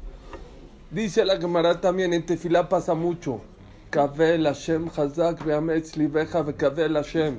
Dice 0.96 1.26
la 1.26 1.38
Gemara 1.38 1.82
también, 1.82 2.14
en 2.14 2.26
Tefilá 2.26 2.70
pasa 2.70 2.94
mucho. 2.94 3.42
Kavel 3.90 4.46
Hashem 4.46 4.90
Hazak 4.96 5.44
ve'ametz 5.44 5.98
libeja 5.98 6.42
ve'kavel 6.42 6.94
Hashem. 6.96 7.38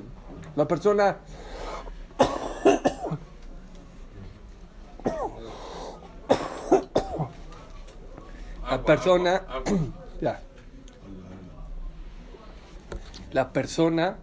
La 0.55 0.67
persona... 0.67 1.17
La 8.69 8.83
persona... 8.83 9.41
Ya. 10.21 10.39
La 13.31 13.53
persona 13.53 14.17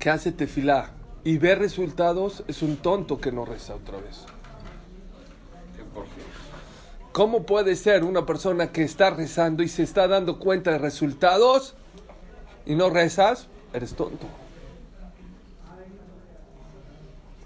que 0.00 0.10
hace 0.10 0.32
tefilá 0.32 0.90
y 1.22 1.38
ve 1.38 1.54
resultados 1.54 2.42
es 2.48 2.62
un 2.62 2.76
tonto 2.76 3.20
que 3.20 3.30
no 3.30 3.44
reza 3.44 3.76
otra 3.76 3.98
vez. 3.98 4.26
¿Cómo 7.12 7.42
puede 7.44 7.76
ser 7.76 8.04
una 8.04 8.24
persona 8.24 8.72
que 8.72 8.82
está 8.82 9.10
rezando 9.10 9.62
y 9.62 9.68
se 9.68 9.82
está 9.82 10.08
dando 10.08 10.38
cuenta 10.38 10.72
de 10.72 10.78
resultados 10.78 11.74
y 12.64 12.74
no 12.74 12.88
rezas? 12.88 13.48
Eres 13.74 13.94
tonto. 13.94 14.26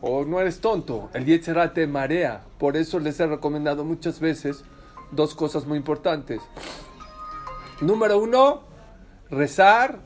O 0.00 0.24
no 0.24 0.40
eres 0.40 0.61
tonto. 0.61 1.11
El 1.14 1.24
Yetzirah 1.24 1.74
te 1.74 1.88
marea. 1.88 2.42
Por 2.59 2.76
eso 2.76 3.00
les 3.00 3.18
he 3.18 3.26
recomendado 3.26 3.85
muchas 3.85 4.20
veces 4.20 4.62
dos 5.11 5.35
cosas 5.35 5.66
muy 5.66 5.79
importantes. 5.79 6.40
Número 7.81 8.20
uno, 8.20 8.62
rezar 9.31 9.98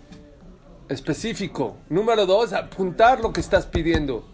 específico. 0.88 1.76
Número 1.90 2.24
dos, 2.24 2.54
apuntar 2.54 3.20
lo 3.20 3.30
que 3.30 3.42
estás 3.42 3.66
pidiendo. 3.66 4.24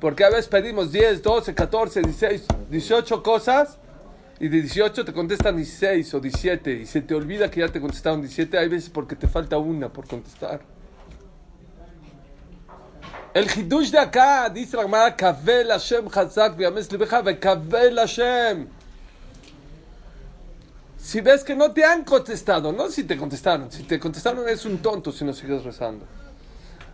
Porque 0.00 0.22
a 0.22 0.28
veces 0.28 0.48
pedimos 0.48 0.92
10, 0.92 1.22
12, 1.22 1.54
14, 1.54 2.02
16, 2.02 2.46
18 2.68 3.22
cosas 3.22 3.78
y 4.40 4.48
de 4.48 4.62
18 4.62 5.04
te 5.04 5.12
contestan 5.12 5.54
16 5.54 6.14
o 6.14 6.20
17 6.20 6.72
y 6.72 6.86
se 6.86 7.02
te 7.02 7.14
olvida 7.14 7.50
que 7.50 7.60
ya 7.60 7.68
te 7.68 7.78
contestaron 7.78 8.22
17. 8.22 8.56
Hay 8.58 8.68
veces 8.68 8.88
porque 8.88 9.14
te 9.14 9.28
falta 9.28 9.58
una 9.58 9.90
por 9.90 10.08
contestar. 10.08 10.62
El 13.34 13.46
hidush 13.46 13.90
de 13.90 13.98
acá 13.98 14.48
dice 14.48 14.78
la 14.78 14.84
Gemara, 14.84 15.14
Kavel 15.14 15.68
Hashem 15.68 16.06
libecha 16.90 17.38
Kavel 17.38 17.96
Hashem. 17.96 18.66
Si 20.96 21.20
ves 21.20 21.44
que 21.44 21.54
no 21.54 21.70
te 21.72 21.84
han 21.84 22.02
contestado, 22.04 22.72
no 22.72 22.88
si 22.88 23.04
te 23.04 23.18
contestaron, 23.18 23.70
si 23.70 23.82
te 23.82 24.00
contestaron 24.00 24.42
eres 24.48 24.64
un 24.64 24.78
tonto 24.78 25.12
si 25.12 25.22
no 25.24 25.34
sigues 25.34 25.64
rezando. 25.64 26.06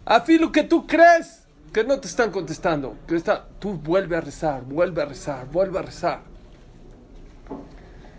Afilo 0.05 0.51
que 0.51 0.65
tú 0.65 0.85
crees 0.85 1.45
que 1.73 1.85
no 1.85 2.01
te 2.01 2.09
están 2.09 2.33
contestando, 2.33 2.97
que 3.07 3.15
está, 3.15 3.47
tú 3.61 3.75
vuelve 3.75 4.17
a 4.17 4.21
rezar, 4.21 4.65
vuelve 4.65 5.03
a 5.03 5.05
rezar, 5.05 5.47
vuelve 5.47 5.79
a 5.79 5.83
rezar. 5.83 6.36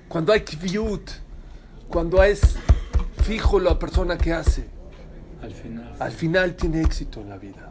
Cuando 0.09 0.31
hay 0.33 0.41
kviut, 0.41 1.09
cuando 1.89 2.23
es 2.23 2.55
fijo 3.23 3.59
la 3.59 3.77
persona 3.77 4.17
que 4.17 4.33
hace, 4.33 4.65
Al 5.41 5.51
final. 5.53 5.95
al 5.99 6.11
final 6.11 6.55
tiene 6.55 6.81
éxito 6.81 7.21
en 7.21 7.29
la 7.29 7.37
vida. 7.37 7.69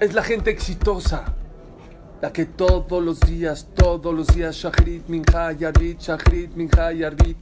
Es 0.00 0.14
la 0.14 0.22
gente 0.22 0.50
exitosa. 0.50 1.34
La 2.20 2.32
que 2.32 2.46
todos 2.46 3.02
los 3.02 3.18
días, 3.20 3.68
todos 3.74 4.14
los 4.14 4.28
días, 4.28 4.54
Shachrit, 4.54 5.08
Mincha, 5.08 5.50
Yarbit, 5.52 5.98
Shachrit, 6.00 6.54
Mincha, 6.54 6.92
Yarbit. 6.92 7.36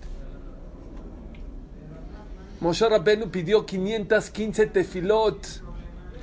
Moshe 2.60 2.88
Rabbenu 2.88 3.30
pidió 3.30 3.64
515 3.64 4.66
tefilot. 4.66 5.46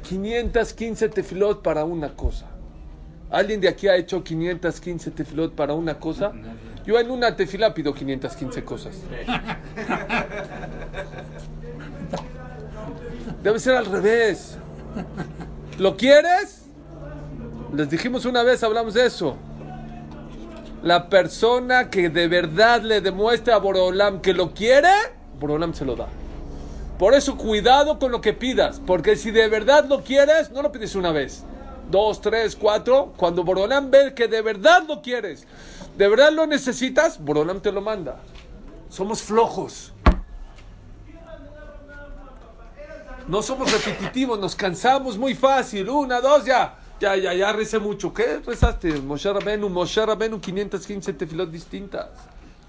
515 0.04 1.10
tefilot 1.10 1.62
para 1.62 1.84
una 1.86 2.16
cosa. 2.16 2.48
¿Alguien 3.30 3.60
de 3.62 3.68
aquí 3.68 3.88
ha 3.88 3.96
hecho 3.96 4.24
515 4.24 5.12
tefilot 5.12 5.54
para 5.54 5.74
una 5.74 6.00
cosa? 6.00 6.32
Yo 6.88 6.98
en 6.98 7.12
una 7.12 7.36
tefila 7.36 7.74
pido 7.74 7.94
515 7.94 8.64
cosas. 8.64 8.96
Debe 13.44 13.60
ser 13.60 13.76
al 13.76 13.88
revés. 13.88 14.58
¿Lo 15.80 15.98
quieres? 15.98 16.64
Les 17.74 17.90
dijimos 17.90 18.24
una 18.24 18.42
vez, 18.44 18.64
hablamos 18.64 18.94
de 18.94 19.06
eso. 19.06 19.36
La 20.82 21.10
persona 21.10 21.90
que 21.90 22.10
de 22.10 22.30
verdad 22.30 22.82
le 22.82 23.02
demuestra 23.02 23.56
a 23.56 23.58
Borolam 23.58 24.22
que 24.22 24.32
lo 24.34 24.54
quiere, 24.54 24.94
Borolam 25.42 25.74
se 25.74 25.84
lo 25.84 25.98
da. 25.98 26.08
Por 26.98 27.16
eso 27.16 27.36
cuidado 27.36 28.00
con 28.00 28.14
lo 28.14 28.22
que 28.22 28.32
pidas, 28.32 28.82
porque 28.88 29.18
si 29.18 29.32
de 29.32 29.50
verdad 29.50 29.90
lo 29.90 30.04
quieres, 30.04 30.52
no 30.52 30.62
lo 30.62 30.72
pides 30.72 30.96
una 30.96 31.12
vez. 31.12 31.44
Dos, 31.90 32.22
tres, 32.22 32.56
cuatro. 32.56 33.14
Cuando 33.18 33.44
Borolam 33.44 33.90
ve 33.90 34.14
que 34.14 34.28
de 34.28 34.42
verdad 34.42 34.84
lo 34.88 35.02
quieres, 35.02 35.48
de 35.98 36.08
verdad 36.08 36.32
lo 36.32 36.46
necesitas, 36.46 37.24
Borolam 37.24 37.62
te 37.62 37.72
lo 37.72 37.82
manda. 37.82 38.20
Somos 38.90 39.22
flojos. 39.22 39.94
No 43.28 43.42
somos 43.42 43.72
repetitivos, 43.72 44.40
nos 44.40 44.56
cansamos 44.56 45.18
muy 45.18 45.36
fácil. 45.36 45.90
Una, 45.90 46.22
dos, 46.22 46.46
ya. 46.46 46.80
Ya, 47.00 47.16
ya, 47.16 47.34
ya 47.34 47.52
recé 47.52 47.78
mucho. 47.78 48.14
¿Qué 48.14 48.40
rezaste? 48.40 48.92
Moshe 49.02 49.32
Rabenu, 49.32 49.70
Moshe 49.70 50.04
Rabenu, 50.04 50.40
515 50.40 51.14
tefilot 51.14 51.52
distintas. 51.52 52.08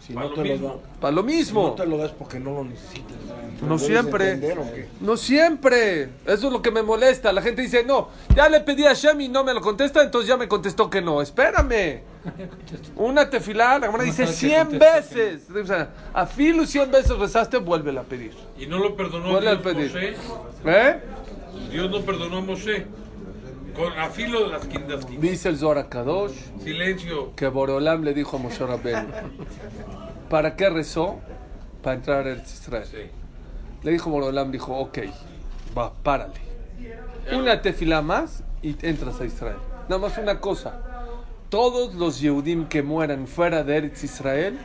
Si 0.09 0.14
Para 0.14 0.27
no 0.27 0.35
lo 0.35 0.42
te 0.42 0.49
lo 0.49 0.53
mismo. 0.55 0.68
da- 0.68 1.01
Para 1.01 1.12
lo 1.14 1.21
si 1.21 1.27
mismo. 1.29 1.62
no 1.68 1.73
te 1.75 1.87
lo 1.87 1.99
das 1.99 2.11
porque 2.12 2.40
no 2.40 2.53
lo 2.55 2.64
necesitas. 2.64 3.12
No 3.61 3.77
¿Debes 3.77 3.83
siempre. 3.83 4.31
entender 4.33 4.59
o 4.59 4.73
qué? 4.73 4.88
No 5.03 5.16
siempre. 5.18 6.05
Eso 6.25 6.47
es 6.47 6.53
lo 6.53 6.62
que 6.62 6.71
me 6.71 6.83
molesta. 6.83 7.31
La 7.33 7.42
gente 7.42 7.61
dice, 7.62 7.85
no, 7.85 8.09
ya 8.35 8.49
le 8.49 8.61
pedí 8.61 8.87
a 8.87 8.94
Shem 8.94 9.21
y 9.21 9.29
no 9.29 9.44
me 9.44 9.53
lo 9.53 9.61
contesta, 9.61 10.03
entonces 10.03 10.27
ya 10.29 10.37
me 10.38 10.49
contestó 10.49 10.88
que 10.88 11.03
no. 11.03 11.21
Espérame. 11.21 12.01
Una 12.97 13.29
tefilá, 13.29 13.79
la 13.79 13.87
hermana 13.87 14.05
dice 14.05 14.25
sabes 14.25 14.40
que 14.40 14.47
100 14.49 14.66
contesta 14.68 15.14
que 15.14 15.21
veces. 15.25 15.42
O 15.51 15.66
sea, 15.66 15.90
a 16.14 16.27
filo 16.27 16.64
100 16.66 16.90
veces 16.90 17.18
rezaste, 17.18 17.59
vuélvela 17.59 18.01
a 18.01 18.05
pedir. 18.05 18.33
Y 18.59 18.66
no 18.66 18.79
lo 18.79 18.97
perdonó 18.97 19.31
Vuelve 19.33 19.49
a 19.51 19.55
Dios 19.57 19.62
pedir. 19.62 19.92
Moshe. 19.92 20.16
¿Eh? 20.64 21.01
Dios 21.71 21.90
no 21.90 22.01
perdonó 22.01 22.38
a 22.38 22.40
Moshe. 22.40 22.87
Con 23.79 23.97
a 23.97 24.11
filo 24.11 24.43
de 24.43 24.49
las 24.49 24.67
quintas 24.67 25.07
Dice 25.21 25.51
el 25.51 25.57
Zohar 25.57 25.88
Kadosh 25.88 26.33
Silencio. 26.64 27.33
que 27.37 27.47
Borolam 27.47 28.03
le 28.03 28.12
dijo 28.12 28.37
a 28.37 28.41
Moshe 28.41 28.67
Rabbeinu, 28.67 29.07
¿para 30.29 30.57
qué 30.57 30.69
rezó? 30.69 31.21
Para 31.81 31.95
entrar 31.95 32.27
a 32.27 32.31
Eretz 32.33 32.55
Israel. 32.55 32.85
Sí. 32.91 33.09
Le 33.85 33.93
dijo 33.93 34.11
Borolam, 34.11 34.51
dijo, 34.51 34.77
ok, 34.77 34.99
va, 35.79 35.95
párale. 35.95 36.35
Una 37.33 37.62
tefila 37.62 38.03
más 38.03 38.43
y 38.62 38.75
entras 38.85 39.21
a 39.21 39.25
Israel. 39.25 39.59
Nada 39.88 40.01
más 40.01 40.19
una 40.19 40.41
cosa. 40.41 40.81
Todos 41.49 41.95
los 41.95 42.21
Yehudim 42.21 42.67
que 42.67 42.83
mueran 42.83 43.29
fuera 43.29 43.62
de 43.62 43.77
Eretz 43.77 44.03
Israel 44.03 44.59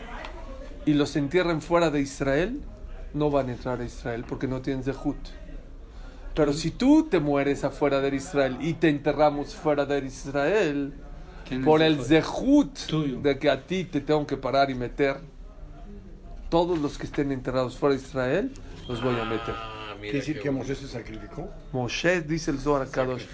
y 0.87 0.95
los 0.95 1.15
entierren 1.15 1.61
fuera 1.61 1.91
de 1.91 2.01
Israel, 2.01 2.61
no 3.13 3.29
van 3.29 3.49
a 3.49 3.51
entrar 3.51 3.79
a 3.79 3.85
Israel 3.85 4.25
porque 4.27 4.47
no 4.47 4.61
tienen 4.63 4.83
Zehut. 4.83 5.17
Pero 6.35 6.53
si 6.53 6.71
tú 6.71 7.07
te 7.09 7.19
mueres 7.19 7.63
afuera 7.63 8.01
de 8.01 8.15
Israel 8.15 8.57
y 8.59 8.73
te 8.73 8.89
enterramos 8.89 9.55
fuera 9.55 9.85
de 9.85 9.99
Israel, 10.05 10.93
por 11.63 11.81
el 11.81 12.03
Zehut. 12.03 12.77
De 13.21 13.37
que 13.37 13.49
a 13.49 13.61
ti 13.61 13.85
te 13.85 14.01
tengo 14.01 14.25
que 14.25 14.37
parar 14.37 14.69
y 14.69 14.75
meter, 14.75 15.17
todos 16.49 16.79
los 16.79 16.97
que 16.97 17.05
estén 17.05 17.31
enterrados 17.31 17.77
fuera 17.77 17.95
de 17.95 18.01
Israel, 18.01 18.51
los 18.87 19.03
voy 19.03 19.19
a 19.19 19.25
meter. 19.25 19.55
Ah, 19.55 19.95
¿Quiere 19.99 20.19
decir 20.19 20.39
que. 20.39 20.51
Moshe 20.51 20.75
se 20.75 20.87
sacrificó? 20.87 21.49
Moshe, 21.71 22.21
dice 22.21 22.51
el 22.51 22.59
Zohar 22.59 22.89
Kadosh. 22.89 23.25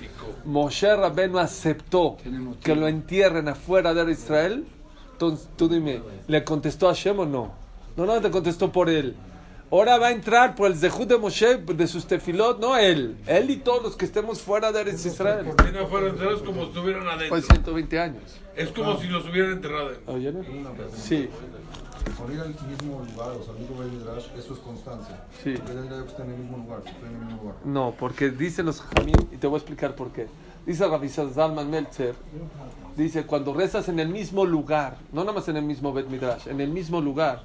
Moshe 0.45 0.95
Rabbeinu 0.95 1.39
aceptó 1.39 2.17
que 2.63 2.75
lo 2.75 2.87
entierren 2.87 3.47
afuera 3.47 3.93
de 3.93 4.11
Israel. 4.11 4.65
Entonces, 5.13 5.49
tú 5.57 5.67
dime, 5.67 6.01
¿le 6.27 6.43
contestó 6.43 6.87
a 6.87 6.93
Hashem 6.93 7.19
o 7.19 7.25
no? 7.25 7.51
No, 7.97 8.05
no, 8.05 8.21
te 8.21 8.31
contestó 8.31 8.71
por 8.71 8.89
él. 8.89 9.15
Ahora 9.71 9.99
va 9.99 10.07
a 10.07 10.11
entrar 10.11 10.55
por 10.55 10.71
el 10.71 10.75
Zehut 10.75 11.07
de 11.07 11.17
Moshe, 11.17 11.57
de 11.57 11.87
sus 11.87 12.07
tefilot, 12.07 12.59
no 12.59 12.75
él. 12.75 13.15
Él 13.27 13.51
y 13.51 13.57
todos 13.57 13.83
los 13.83 13.95
que 13.95 14.05
estemos 14.05 14.41
fuera 14.41 14.71
de 14.71 14.81
Eretz 14.81 15.05
Israel. 15.05 15.45
Vienen 15.61 15.83
afuera 15.83 16.07
enteros 16.07 16.41
como 16.41 16.63
si 16.63 16.67
estuvieran 16.69 17.07
adentro. 17.07 17.29
Pues 17.29 17.45
120 17.45 17.99
años. 17.99 18.23
Es 18.55 18.69
como 18.69 18.99
si 18.99 19.07
los 19.07 19.29
hubieran 19.29 19.51
enterrado. 19.51 19.91
¿Oyeron? 20.07 20.43
Sí, 20.95 21.29
Por 22.17 22.31
ir 22.33 22.39
al 22.39 22.49
mismo 22.49 23.05
lugar, 23.11 23.29
o 23.29 23.43
sea, 23.43 23.53
al 23.53 23.59
mismo 23.59 23.77
Midrash, 23.83 24.25
eso 24.35 24.53
es 24.53 24.59
constancia. 24.59 25.23
Sí. 25.43 25.51
En 25.51 25.77
el 25.77 26.37
mismo 26.37 26.57
lugar, 26.57 26.81
en 26.87 27.07
el 27.07 27.25
mismo 27.25 27.41
lugar. 27.43 27.55
no, 27.63 27.93
porque 27.97 28.31
dicen 28.31 28.65
los 28.65 28.81
Jamim, 28.81 29.15
y 29.31 29.37
te 29.37 29.45
voy 29.45 29.57
a 29.57 29.59
explicar 29.59 29.93
por 29.93 30.11
qué. 30.11 30.27
Dice 30.65 30.87
Rabbi 30.87 31.09
Zalman 31.09 31.69
Meltzer, 31.69 32.15
dice, 32.97 33.23
cuando 33.25 33.53
rezas 33.53 33.87
en 33.87 33.99
el 33.99 34.09
mismo 34.09 34.45
lugar, 34.45 34.97
no 35.13 35.21
nada 35.21 35.33
más 35.33 35.47
en 35.47 35.57
el 35.57 35.63
mismo 35.63 35.93
Bet 35.93 36.07
Midrash, 36.07 36.47
en 36.47 36.59
el 36.59 36.69
mismo 36.69 36.99
lugar, 37.01 37.43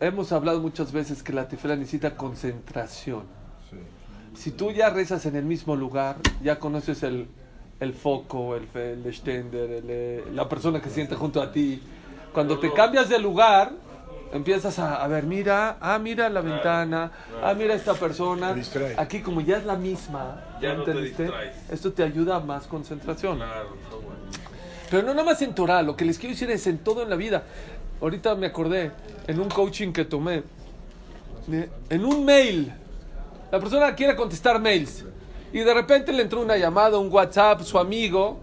hemos 0.00 0.32
hablado 0.32 0.60
muchas 0.60 0.92
veces 0.92 1.22
que 1.22 1.32
la 1.32 1.48
tefila 1.48 1.76
necesita 1.76 2.16
concentración. 2.16 3.22
Sí. 3.70 3.76
Si 4.34 4.50
tú 4.50 4.70
ya 4.72 4.90
rezas 4.90 5.26
en 5.26 5.36
el 5.36 5.44
mismo 5.44 5.76
lugar, 5.76 6.16
ya 6.42 6.58
conoces 6.58 7.02
el, 7.02 7.28
el 7.80 7.94
foco, 7.94 8.56
el, 8.56 8.68
el 8.74 9.06
extender, 9.06 9.70
el, 9.70 9.84
eh, 9.88 10.24
la 10.32 10.48
persona 10.48 10.80
que 10.80 10.90
siente 10.90 11.14
junto 11.14 11.40
a 11.40 11.52
ti. 11.52 11.82
Cuando 12.32 12.58
te 12.58 12.72
cambias 12.72 13.08
de 13.08 13.18
lugar, 13.18 13.72
empiezas 14.32 14.78
a, 14.80 15.02
a 15.02 15.06
ver, 15.06 15.24
mira, 15.24 15.76
ah, 15.80 15.98
mira 16.00 16.28
la 16.28 16.40
ventana, 16.40 17.12
ah, 17.42 17.54
mira 17.54 17.74
esta 17.74 17.94
persona. 17.94 18.56
Aquí 18.96 19.20
como 19.20 19.40
ya 19.40 19.58
es 19.58 19.64
la 19.64 19.76
misma, 19.76 20.42
Ya 20.60 20.70
¿ya 20.70 20.74
no 20.74 20.84
te. 20.84 21.14
Esto 21.70 21.92
te 21.92 22.02
ayuda 22.02 22.36
a 22.36 22.40
más 22.40 22.66
concentración. 22.66 23.36
Claro, 23.36 23.74
está 23.80 23.94
bueno. 23.96 24.14
Pero 24.90 25.06
no 25.06 25.14
nada 25.14 25.24
más 25.24 25.40
en 25.42 25.54
Torah, 25.54 25.82
lo 25.82 25.96
que 25.96 26.04
les 26.04 26.18
quiero 26.18 26.34
decir 26.34 26.50
es 26.50 26.66
en 26.66 26.78
todo 26.78 27.02
en 27.02 27.10
la 27.10 27.16
vida. 27.16 27.44
Ahorita 28.00 28.34
me 28.34 28.46
acordé, 28.46 28.90
en 29.26 29.40
un 29.40 29.48
coaching 29.48 29.92
que 29.92 30.04
tomé, 30.04 30.42
de- 31.46 31.70
en 31.90 32.04
un 32.04 32.24
mail, 32.24 32.72
la 33.50 33.58
persona 33.60 33.94
quiere 33.94 34.14
contestar 34.16 34.60
mails 34.60 35.04
y 35.52 35.60
de 35.60 35.72
repente 35.74 36.12
le 36.12 36.22
entró 36.22 36.42
una 36.42 36.56
llamada, 36.56 36.98
un 36.98 37.10
WhatsApp, 37.10 37.62
su 37.62 37.78
amigo, 37.78 38.40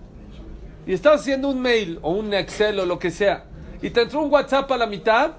y 0.88 0.94
estaba 0.94 1.16
haciendo 1.16 1.50
un 1.50 1.62
mail 1.62 2.00
o 2.02 2.12
un 2.12 2.34
Excel 2.34 2.80
o 2.80 2.86
lo 2.86 2.98
que 2.98 3.12
sea, 3.12 3.44
y 3.82 3.90
te 3.90 4.02
entró 4.02 4.22
un 4.22 4.32
WhatsApp 4.32 4.72
a 4.72 4.78
la 4.78 4.88
mitad. 4.88 5.32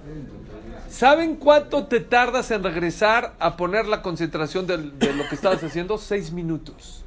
¿Saben 0.89 1.37
cuánto 1.37 1.87
te 1.87 2.01
tardas 2.01 2.51
en 2.51 2.63
regresar 2.63 3.33
a 3.39 3.57
poner 3.57 3.87
la 3.87 4.03
concentración 4.03 4.67
del- 4.67 4.99
de 4.99 5.15
lo 5.15 5.27
que 5.27 5.35
estabas 5.35 5.65
haciendo? 5.65 5.97
Seis 5.97 6.31
minutos. 6.31 7.03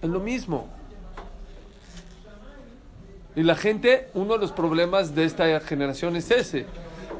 Es 0.00 0.08
lo 0.08 0.20
mismo. 0.20 0.68
Y 3.38 3.44
la 3.44 3.54
gente, 3.54 4.08
uno 4.14 4.32
de 4.32 4.40
los 4.40 4.50
problemas 4.50 5.14
de 5.14 5.24
esta 5.24 5.60
generación 5.60 6.16
es 6.16 6.28
ese, 6.32 6.66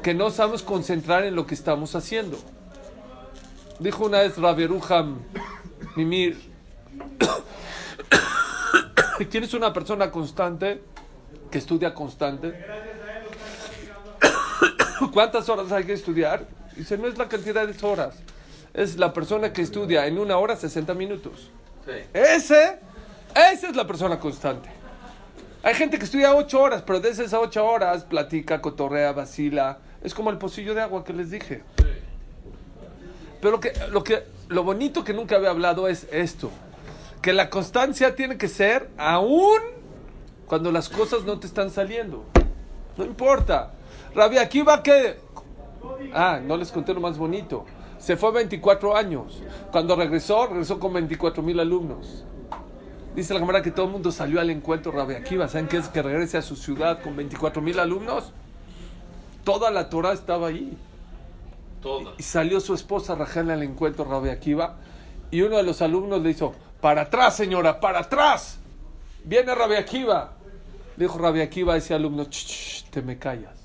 que 0.03 0.13
no 0.13 0.31
sabemos 0.31 0.63
concentrar 0.63 1.23
en 1.23 1.33
lo 1.33 1.47
que 1.47 1.55
estamos 1.55 1.95
haciendo. 1.95 2.37
Dijo 3.79 4.03
una 4.03 4.19
vez 4.19 4.37
Rabieruham 4.37 5.19
Mimir, 5.95 6.37
¿quién 9.31 9.45
es 9.45 9.53
una 9.53 9.71
persona 9.71 10.11
constante, 10.11 10.81
que 11.49 11.57
estudia 11.57 11.93
constante? 11.93 12.65
¿Cuántas 15.13 15.47
horas 15.47 15.71
hay 15.71 15.85
que 15.85 15.93
estudiar? 15.93 16.45
Dice, 16.75 16.97
no 16.97 17.07
es 17.07 17.17
la 17.17 17.29
cantidad 17.29 17.65
de 17.65 17.87
horas, 17.87 18.17
es 18.73 18.97
la 18.97 19.13
persona 19.13 19.53
que 19.53 19.61
estudia 19.61 20.05
en 20.05 20.19
una 20.19 20.37
hora 20.37 20.57
60 20.57 20.93
minutos. 20.95 21.49
Sí. 21.85 21.93
Ese, 22.13 22.77
esa 23.33 23.69
es 23.69 23.73
la 23.73 23.87
persona 23.87 24.19
constante. 24.19 24.78
Hay 25.61 25.73
gente 25.73 25.97
que 25.99 26.05
estudia 26.05 26.33
ocho 26.33 26.61
horas, 26.61 26.83
pero 26.85 27.01
de 27.01 27.09
esas 27.09 27.33
ocho 27.33 27.65
horas 27.65 28.05
platica, 28.05 28.61
cotorrea, 28.61 29.11
vacila. 29.11 29.79
Es 30.01 30.13
como 30.13 30.29
el 30.29 30.37
pocillo 30.37 30.73
de 30.73 30.81
agua 30.81 31.03
que 31.03 31.11
les 31.11 31.31
dije. 31.31 31.63
Pero 33.41 33.59
lo 34.47 34.63
bonito 34.63 35.03
que 35.03 35.13
nunca 35.13 35.35
había 35.35 35.49
hablado 35.49 35.89
es 35.89 36.07
esto. 36.11 36.49
Que 37.21 37.33
la 37.33 37.49
constancia 37.49 38.15
tiene 38.15 38.37
que 38.37 38.47
ser 38.47 38.89
aún 38.97 39.59
cuando 40.47 40.71
las 40.71 40.87
cosas 40.87 41.23
no 41.25 41.39
te 41.39 41.47
están 41.47 41.69
saliendo. 41.71 42.23
No 42.97 43.03
importa. 43.03 43.73
Rabia 44.15 44.41
Akiva 44.41 44.81
que... 44.81 45.17
Ah, 46.13 46.39
no 46.41 46.55
les 46.55 46.71
conté 46.71 46.93
lo 46.93 47.01
más 47.01 47.17
bonito. 47.17 47.65
Se 47.97 48.15
fue 48.15 48.29
a 48.29 48.33
24 48.33 48.95
años. 48.95 49.43
Cuando 49.71 49.97
regresó, 49.97 50.47
regresó 50.47 50.79
con 50.79 50.93
24 50.93 51.43
mil 51.43 51.59
alumnos. 51.59 52.23
Dice 53.15 53.33
la 53.33 53.39
cámara 53.39 53.61
que 53.61 53.71
todo 53.71 53.87
el 53.87 53.91
mundo 53.91 54.11
salió 54.11 54.39
al 54.39 54.49
encuentro 54.49 54.91
Rabbi 54.91 55.15
Akiva. 55.15 55.47
¿Saben 55.47 55.67
qué 55.67 55.77
es 55.77 55.87
que 55.89 56.01
regrese 56.01 56.37
a 56.37 56.41
su 56.41 56.55
ciudad 56.55 57.01
con 57.01 57.15
24 57.15 57.61
mil 57.61 57.79
alumnos? 57.79 58.31
Toda 59.43 59.71
la 59.71 59.89
Torah 59.89 60.13
estaba 60.13 60.47
ahí. 60.47 60.77
Toda. 61.81 62.13
Y 62.17 62.23
salió 62.23 62.59
su 62.59 62.73
esposa 62.73 63.15
Rachel 63.15 63.49
al 63.49 63.63
encuentro 63.63 64.05
Rabbi 64.05 64.29
Akiva. 64.29 64.75
Y 65.31 65.41
uno 65.41 65.57
de 65.57 65.63
los 65.63 65.81
alumnos 65.81 66.21
le 66.21 66.31
hizo, 66.31 66.53
para 66.81 67.03
atrás 67.03 67.35
señora, 67.35 67.79
para 67.79 67.99
atrás. 67.99 68.59
Viene 69.23 69.53
Rabbi 69.55 69.75
Akiva. 69.75 70.33
Le 70.97 71.05
dijo 71.05 71.17
Rabbi 71.17 71.41
Akiva 71.41 71.73
a 71.73 71.77
ese 71.77 71.93
alumno, 71.93 72.25
"Ch, 72.25 72.45
ch, 72.45 72.89
te 72.89 73.01
me 73.01 73.17
callas. 73.17 73.55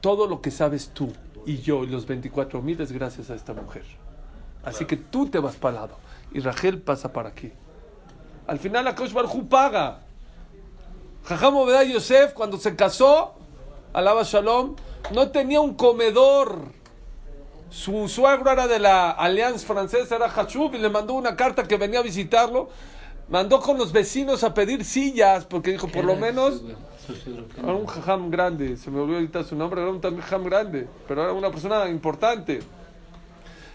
Todo 0.00 0.26
lo 0.26 0.40
que 0.40 0.50
sabes 0.50 0.90
tú 0.94 1.12
y 1.44 1.58
yo 1.58 1.84
y 1.84 1.88
los 1.88 2.06
24 2.06 2.62
mil 2.62 2.80
es 2.80 2.92
gracias 2.92 3.30
a 3.30 3.34
esta 3.34 3.52
mujer. 3.52 3.84
Así 4.64 4.84
que 4.84 4.96
tú 4.96 5.26
te 5.28 5.38
vas 5.38 5.56
para 5.56 5.80
lado 5.80 5.96
y 6.32 6.40
Rachel 6.40 6.80
pasa 6.80 7.12
para 7.12 7.30
aquí. 7.30 7.52
Al 8.46 8.58
final 8.58 8.84
la 8.84 8.94
Kosh 8.94 9.12
Baruj 9.12 9.34
Hu 9.34 9.48
paga. 9.48 10.00
Jajam 11.24 11.56
Obedá 11.56 11.84
Yosef 11.84 12.32
cuando 12.32 12.56
se 12.56 12.74
casó, 12.74 13.34
alaba 13.92 14.22
Shalom, 14.22 14.74
no 15.12 15.30
tenía 15.30 15.60
un 15.60 15.74
comedor. 15.74 16.62
Su 17.70 18.08
suegro 18.08 18.50
era 18.50 18.66
de 18.66 18.80
la 18.80 19.10
Alianza 19.10 19.66
Francesa, 19.66 20.16
era 20.16 20.26
Hachub, 20.26 20.74
y 20.74 20.78
le 20.78 20.88
mandó 20.88 21.14
una 21.14 21.36
carta 21.36 21.62
que 21.64 21.76
venía 21.76 22.00
a 22.00 22.02
visitarlo. 22.02 22.68
Mandó 23.28 23.60
con 23.60 23.78
los 23.78 23.92
vecinos 23.92 24.42
a 24.42 24.52
pedir 24.52 24.84
sillas, 24.84 25.44
porque 25.44 25.70
dijo, 25.70 25.86
por 25.86 26.04
lo 26.04 26.16
menos, 26.16 26.62
era 27.56 27.72
un 27.72 27.86
jajam 27.86 28.28
grande, 28.28 28.76
se 28.76 28.90
me 28.90 28.98
olvidó 28.98 29.18
ahorita 29.18 29.44
su 29.44 29.54
nombre, 29.54 29.80
era 29.82 29.90
un 29.90 30.00
jajam 30.00 30.42
grande, 30.42 30.88
pero 31.06 31.22
era 31.22 31.32
una 31.32 31.50
persona 31.50 31.88
importante. 31.88 32.60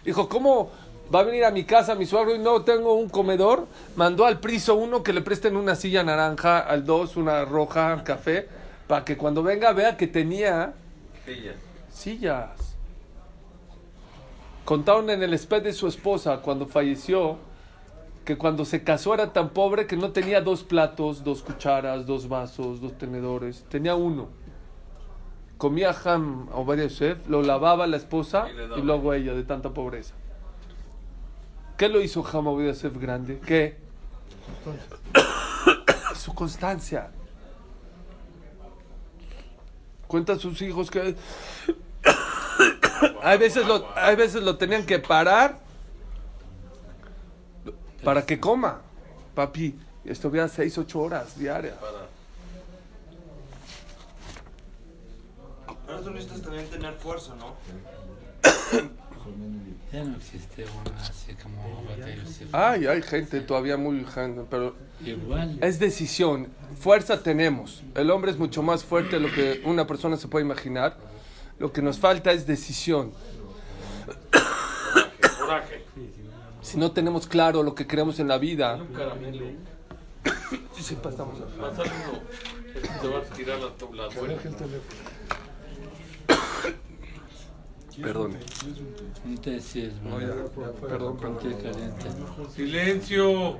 Dijo, 0.04 0.28
¿cómo 0.28 0.72
va 1.14 1.20
a 1.20 1.24
venir 1.24 1.46
a 1.46 1.52
mi 1.52 1.64
casa 1.64 1.96
mi 1.96 2.06
suegro 2.06 2.36
y 2.36 2.40
no 2.40 2.64
tengo 2.64 2.94
un 2.94 3.10
comedor? 3.10 3.68
Mandó 3.96 4.26
al 4.26 4.40
priso 4.40 4.76
uno 4.76 5.04
que 5.04 5.14
le 5.14 5.22
presten 5.22 5.56
una 5.56 5.76
silla 5.76 6.04
naranja, 6.04 6.60
al 6.60 6.86
dos 6.86 7.16
una 7.18 7.46
roja, 7.46 8.04
café, 8.04 8.48
para 8.88 9.06
que 9.06 9.18
cuando 9.18 9.44
venga 9.44 9.72
vea 9.74 9.98
que 9.98 10.08
tenía 10.08 10.74
Ella. 11.26 11.56
sillas. 11.92 12.76
Contaron 14.64 15.10
en 15.10 15.22
el 15.22 15.34
esped 15.34 15.62
de 15.64 15.74
su 15.74 15.88
esposa 15.88 16.42
cuando 16.42 16.66
falleció 16.66 17.38
que 18.26 18.38
cuando 18.38 18.66
se 18.66 18.84
casó 18.84 19.14
era 19.14 19.32
tan 19.32 19.50
pobre 19.50 19.86
que 19.86 19.96
no 19.96 20.12
tenía 20.12 20.42
dos 20.42 20.64
platos, 20.64 21.24
dos 21.24 21.44
cucharas, 21.44 22.08
dos 22.08 22.28
vasos, 22.28 22.82
dos 22.82 22.98
tenedores, 22.98 23.64
tenía 23.70 23.96
uno. 23.96 24.30
comía 25.60 25.96
Ham 26.04 26.50
Obadiah 26.52 26.88
Yosef, 26.88 27.30
lo 27.30 27.44
lavaba 27.44 27.86
la 27.86 27.98
esposa 27.98 28.48
y 28.76 28.82
luego 28.82 29.14
ella, 29.14 29.34
de 29.36 29.44
tanta 29.44 29.70
pobreza. 29.70 30.16
¿Qué 31.78 31.90
lo 31.90 32.02
hizo 32.02 32.26
Ham 32.26 32.48
Obadiah 32.48 32.72
Yosef 32.72 32.98
grande? 32.98 33.40
¿Qué? 33.46 33.78
Su 36.16 36.34
constancia. 36.34 37.12
Cuenta 40.08 40.34
a 40.34 40.40
sus 40.40 40.62
hijos 40.62 40.90
que 40.90 41.16
hay 43.22 43.38
veces 43.38 43.68
lo, 43.68 43.86
hay 43.96 44.16
veces 44.16 44.42
lo 44.44 44.58
tenían 44.58 44.86
que 44.86 45.00
parar 45.00 45.60
para 48.04 48.26
que 48.26 48.40
coma. 48.40 48.82
Papi, 49.34 49.78
estuviera 50.06 50.48
6, 50.48 50.78
8 50.78 51.00
horas 51.00 51.38
diarias. 51.38 51.76
Pero 55.86 56.02
tú 56.02 56.12
necesitas 56.12 56.42
también 56.42 56.70
tener 56.70 56.94
fuerza, 56.94 57.36
¿no? 57.36 57.56
Ya 59.92 60.04
no 60.04 60.18
existe 60.18 60.66
una 60.66 60.98
así 61.02 61.34
como 61.36 61.80
Obadiah 61.80 62.16
Yosef. 62.16 62.54
Ay, 62.54 62.86
hay 62.88 63.02
gente 63.02 63.42
todavía 63.42 63.78
muy 63.78 64.06
pero 64.50 64.76
Igual. 65.04 65.58
es 65.62 65.80
decisión. 65.80 66.48
Fuerza 66.80 67.22
tenemos. 67.24 67.84
El 67.96 68.12
hombre 68.12 68.32
es 68.32 68.38
mucho 68.38 68.62
más 68.62 68.84
fuerte 68.84 69.18
de 69.18 69.22
lo 69.28 69.32
que 69.34 69.62
una 69.66 69.88
persona 69.88 70.18
se 70.18 70.28
puede 70.28 70.44
imaginar. 70.46 70.98
Lo 71.60 71.72
que 71.72 71.82
nos 71.82 71.98
falta 72.00 72.32
es 72.34 72.46
decisión. 72.46 73.14
Coraje. 75.40 75.86
Si 76.62 76.78
no 76.78 76.92
tenemos 76.92 77.28
claro 77.28 77.64
lo 77.64 77.76
que 77.76 77.88
queremos 77.88 78.20
en 78.20 78.28
la 78.28 78.38
vida, 78.38 78.76
Un 78.76 78.88
caramelo. 78.88 79.46
sí, 80.80 80.96
pasamos. 81.02 81.38
Uno. 81.40 81.68
Te 83.02 83.08
vas 83.08 83.32
a 83.32 83.34
tirar 83.34 83.60
la 83.60 83.70
tabla 83.76 84.10
Perdone. 88.02 88.38
Un 89.26 89.38
té 89.38 89.60
sí 89.62 89.82
es 89.82 89.94
No, 90.02 90.12
bueno. 90.12 90.28
ya, 90.36 90.88
perdón, 90.88 91.18
perdón. 91.18 91.38
té 91.40 91.50
caliente. 91.64 92.06
Silencio. 92.54 93.58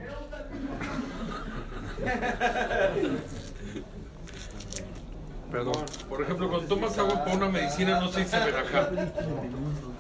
Perdón. 5.52 5.86
Por 6.10 6.22
ejemplo, 6.22 6.50
cuando 6.50 6.68
tomas 6.68 6.98
agua 6.98 7.24
para 7.24 7.38
una 7.38 7.50
medicina 7.50 8.00
no 8.00 8.10
se 8.10 8.22
dice 8.22 8.38
verajá. 8.40 8.90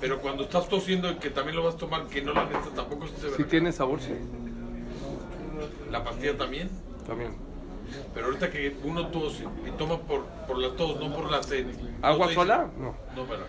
Pero 0.02 0.20
cuando 0.22 0.44
estás 0.44 0.68
tosiendo 0.68 1.10
y 1.12 1.16
que 1.16 1.30
también 1.30 1.56
lo 1.56 1.64
vas 1.64 1.76
a 1.76 1.78
tomar, 1.78 2.06
que 2.08 2.22
no 2.22 2.34
la 2.34 2.46
neta 2.46 2.62
tampoco 2.76 3.08
se 3.08 3.14
dice 3.14 3.22
Si 3.28 3.32
verajá. 3.32 3.50
tiene 3.50 3.72
sabor, 3.72 4.02
sí. 4.02 4.14
La 5.92 6.04
pastilla 6.04 6.38
también. 6.38 6.70
También. 7.08 7.36
Pero 8.14 8.26
ahorita 8.28 8.50
que 8.50 8.76
uno 8.84 9.08
tose 9.08 9.46
y 9.66 9.72
toma 9.78 10.00
por, 10.00 10.26
por 10.48 10.58
la 10.58 10.76
tos, 10.76 11.00
no 11.00 11.16
por 11.16 11.30
la 11.32 11.44
sed. 11.44 11.68
¿Agua 12.02 12.34
sola? 12.34 12.68
No. 12.78 12.96
No, 13.16 13.28
verá. 13.28 13.44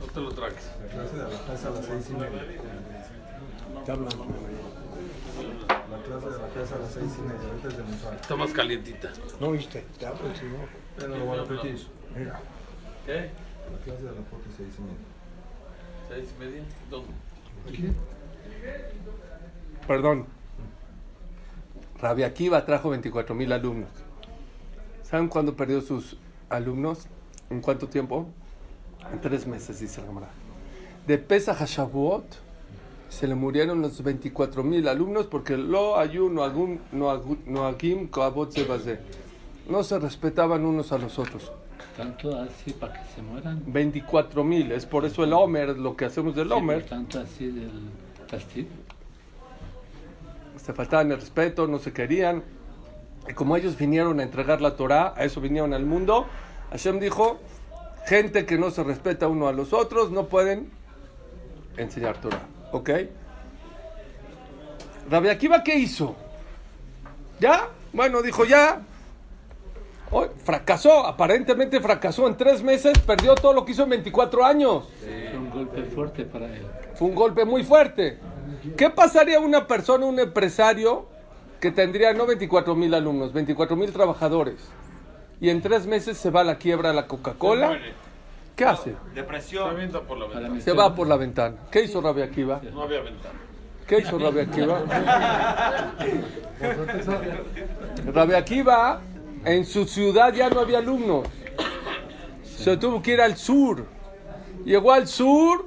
No 0.00 0.06
te 0.06 0.20
lo 0.20 0.30
tragues. 0.32 0.70
La 0.80 0.86
clase 0.92 1.16
de 1.16 1.22
la 1.22 1.46
casa 1.46 1.68
a 1.68 1.70
las 1.70 1.86
seis 1.86 2.10
y 2.10 2.12
media. 2.14 2.42
La 3.76 3.82
clase 6.02 6.26
de 6.26 6.38
la 6.38 6.48
casa 6.48 6.74
a 6.74 6.78
las 6.78 6.92
seis 6.92 7.12
y 7.18 7.22
media. 7.22 7.48
Ahorita 7.48 7.68
es 7.68 7.76
de 7.76 7.82
Musar. 7.82 8.14
Está 8.14 8.36
más 8.36 8.52
calientita. 8.52 9.12
No 9.40 9.52
viste, 9.52 9.84
te 9.98 10.06
hablo. 10.06 10.20
Ya 10.98 11.08
no 11.08 11.16
lo 11.16 11.26
van 11.26 11.40
a 11.40 11.44
repetir. 11.44 11.86
Mira, 12.16 12.40
¿Qué? 13.06 13.30
La 13.72 13.78
clase 13.84 14.02
de 14.02 14.10
la 14.12 14.22
foto 14.22 14.44
seis 14.56 14.74
y 14.78 14.82
media. 14.82 14.96
¿Seis 16.08 16.34
y 16.36 16.40
media? 16.40 16.62
¿Dónde? 16.90 17.12
Perdón. 19.86 20.26
Rabbi 22.00 22.22
Akiva 22.22 22.64
trajo 22.64 22.90
24 22.90 23.34
mil 23.34 23.52
alumnos. 23.52 23.90
¿Saben 25.02 25.28
cuándo 25.28 25.54
perdió 25.56 25.80
sus 25.80 26.16
alumnos? 26.48 27.06
¿En 27.50 27.60
cuánto 27.60 27.88
tiempo? 27.88 28.28
En 29.12 29.20
tres 29.20 29.46
meses, 29.46 29.80
dice 29.80 30.00
la 30.00 30.06
Gemara. 30.08 30.28
De 31.06 31.18
Pesach 31.18 31.60
a 31.60 31.66
Shavuot 31.66 32.24
se 33.08 33.28
le 33.28 33.34
murieron 33.34 33.80
los 33.80 34.02
24 34.02 34.62
mil 34.64 34.88
alumnos 34.88 35.26
porque 35.26 35.56
lo 35.56 35.98
ayuno 35.98 36.42
algún 36.42 36.80
no 36.92 37.66
agim. 37.66 38.08
No 39.68 39.82
se 39.82 39.98
respetaban 39.98 40.64
unos 40.64 40.92
a 40.92 40.98
los 40.98 41.18
otros. 41.18 41.52
Tanto 41.96 42.36
así 42.36 42.72
para 42.72 42.94
que 42.94 43.14
se 43.14 43.22
mueran. 43.22 43.62
24 43.66 44.42
mil, 44.42 44.72
es 44.72 44.84
por 44.84 45.04
eso 45.04 45.22
el 45.22 45.32
Homer, 45.32 45.78
lo 45.78 45.96
que 45.96 46.06
hacemos 46.06 46.34
del 46.34 46.50
Homer. 46.50 46.84
tanto 46.84 47.20
así 47.20 47.46
del 47.46 47.70
castigo. 48.28 48.68
se 50.56 50.72
faltaban 50.72 51.12
el 51.12 51.20
respeto, 51.20 51.68
no 51.68 51.78
se 51.78 51.92
querían. 51.92 52.42
Y 53.28 53.32
como 53.34 53.56
ellos 53.56 53.76
vinieron 53.78 54.18
a 54.20 54.22
entregar 54.24 54.60
la 54.60 54.76
Torah, 54.76 55.14
a 55.16 55.24
eso 55.24 55.40
vinieron 55.40 55.72
al 55.72 55.86
mundo, 55.86 56.26
Hashem 56.70 56.98
dijo, 56.98 57.38
gente 58.06 58.46
que 58.46 58.58
no 58.58 58.70
se 58.70 58.82
respeta 58.82 59.28
uno 59.28 59.48
a 59.48 59.52
los 59.52 59.72
otros 59.72 60.10
no 60.10 60.26
pueden 60.26 60.70
enseñar 61.76 62.20
Torah. 62.20 62.42
¿Ok? 62.72 62.90
Rabbi 65.10 65.28
Akiva, 65.28 65.62
¿qué 65.62 65.76
hizo? 65.76 66.16
¿Ya? 67.40 67.68
Bueno, 67.92 68.22
dijo 68.22 68.44
ya. 68.44 68.82
Hoy 70.10 70.28
fracasó, 70.44 71.06
aparentemente 71.06 71.80
fracasó 71.80 72.28
en 72.28 72.36
tres 72.36 72.62
meses, 72.62 72.98
perdió 73.00 73.34
todo 73.34 73.52
lo 73.52 73.64
que 73.64 73.72
hizo 73.72 73.84
en 73.84 73.90
24 73.90 74.44
años. 74.44 74.88
Fue 75.00 75.38
un 75.38 75.50
golpe 75.50 75.82
fuerte 75.84 76.24
para 76.24 76.46
él. 76.46 76.66
Fue 76.94 77.08
un 77.08 77.14
golpe 77.14 77.44
muy 77.44 77.64
fuerte. 77.64 78.18
¿Qué 78.76 78.90
pasaría 78.90 79.38
a 79.38 79.40
una 79.40 79.66
persona, 79.66 80.06
un 80.06 80.20
empresario, 80.20 81.06
que 81.60 81.70
tendría 81.70 82.12
no 82.12 82.26
24 82.26 82.74
mil 82.74 82.92
alumnos, 82.94 83.32
24 83.32 83.74
mil 83.74 83.92
trabajadores, 83.92 84.56
y 85.40 85.50
en 85.50 85.62
tres 85.62 85.86
meses 85.86 86.16
se 86.16 86.30
va 86.30 86.40
a 86.40 86.44
la 86.44 86.58
quiebra 86.58 86.92
la 86.92 87.06
Coca-Cola? 87.06 87.78
¿Qué 88.56 88.64
hace? 88.64 88.92
Se 88.92 89.14
Depresión. 89.14 89.68
avienta 89.70 90.00
por 90.00 90.18
la 90.18 90.26
Para 90.26 90.40
ventana. 90.40 90.60
Se 90.60 90.72
va 90.72 90.94
por 90.94 91.08
la 91.08 91.16
ventana. 91.16 91.56
¿Qué 91.70 91.82
hizo 91.82 92.00
Rabbi 92.00 92.22
Akiva? 92.22 92.60
No 92.72 92.82
había 92.82 93.00
ventana. 93.00 93.34
¿Qué 93.86 93.98
hizo 93.98 94.18
Rabbi 94.18 94.40
Akiva? 94.40 94.80
Rabbi 98.12 98.34
Akiva, 98.34 99.00
en 99.44 99.64
su 99.64 99.84
ciudad 99.86 100.32
ya 100.32 100.50
no 100.50 100.60
había 100.60 100.78
alumnos. 100.78 101.26
Se 102.44 102.76
tuvo 102.76 103.02
que 103.02 103.12
ir 103.12 103.20
al 103.20 103.36
sur. 103.36 103.86
Llegó 104.64 104.92
al 104.92 105.06
sur 105.08 105.66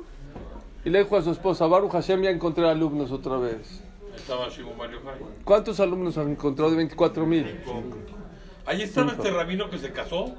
y 0.86 0.90
le 0.90 1.04
dijo 1.04 1.18
a 1.18 1.22
su 1.22 1.32
esposa, 1.32 1.68
Baruch 1.68 1.92
Hashem, 1.92 2.22
ya 2.24 2.30
encontré 2.30 2.68
alumnos 2.68 3.12
otra 3.12 3.38
vez. 3.38 3.84
Estaba 4.16 4.50
Shimon 4.50 4.78
Mario 4.78 5.00
Jai. 5.04 5.20
¿Cuántos 5.44 5.80
alumnos 5.80 6.18
han 6.18 6.32
encontrado 6.32 6.72
de 6.72 6.78
24 6.78 7.26
mil? 7.26 7.60
Ahí 8.68 8.82
estaba 8.82 9.14
este 9.14 9.32
rabino 9.32 9.70
que 9.70 9.78
se 9.80 9.92
casó. 9.92 10.36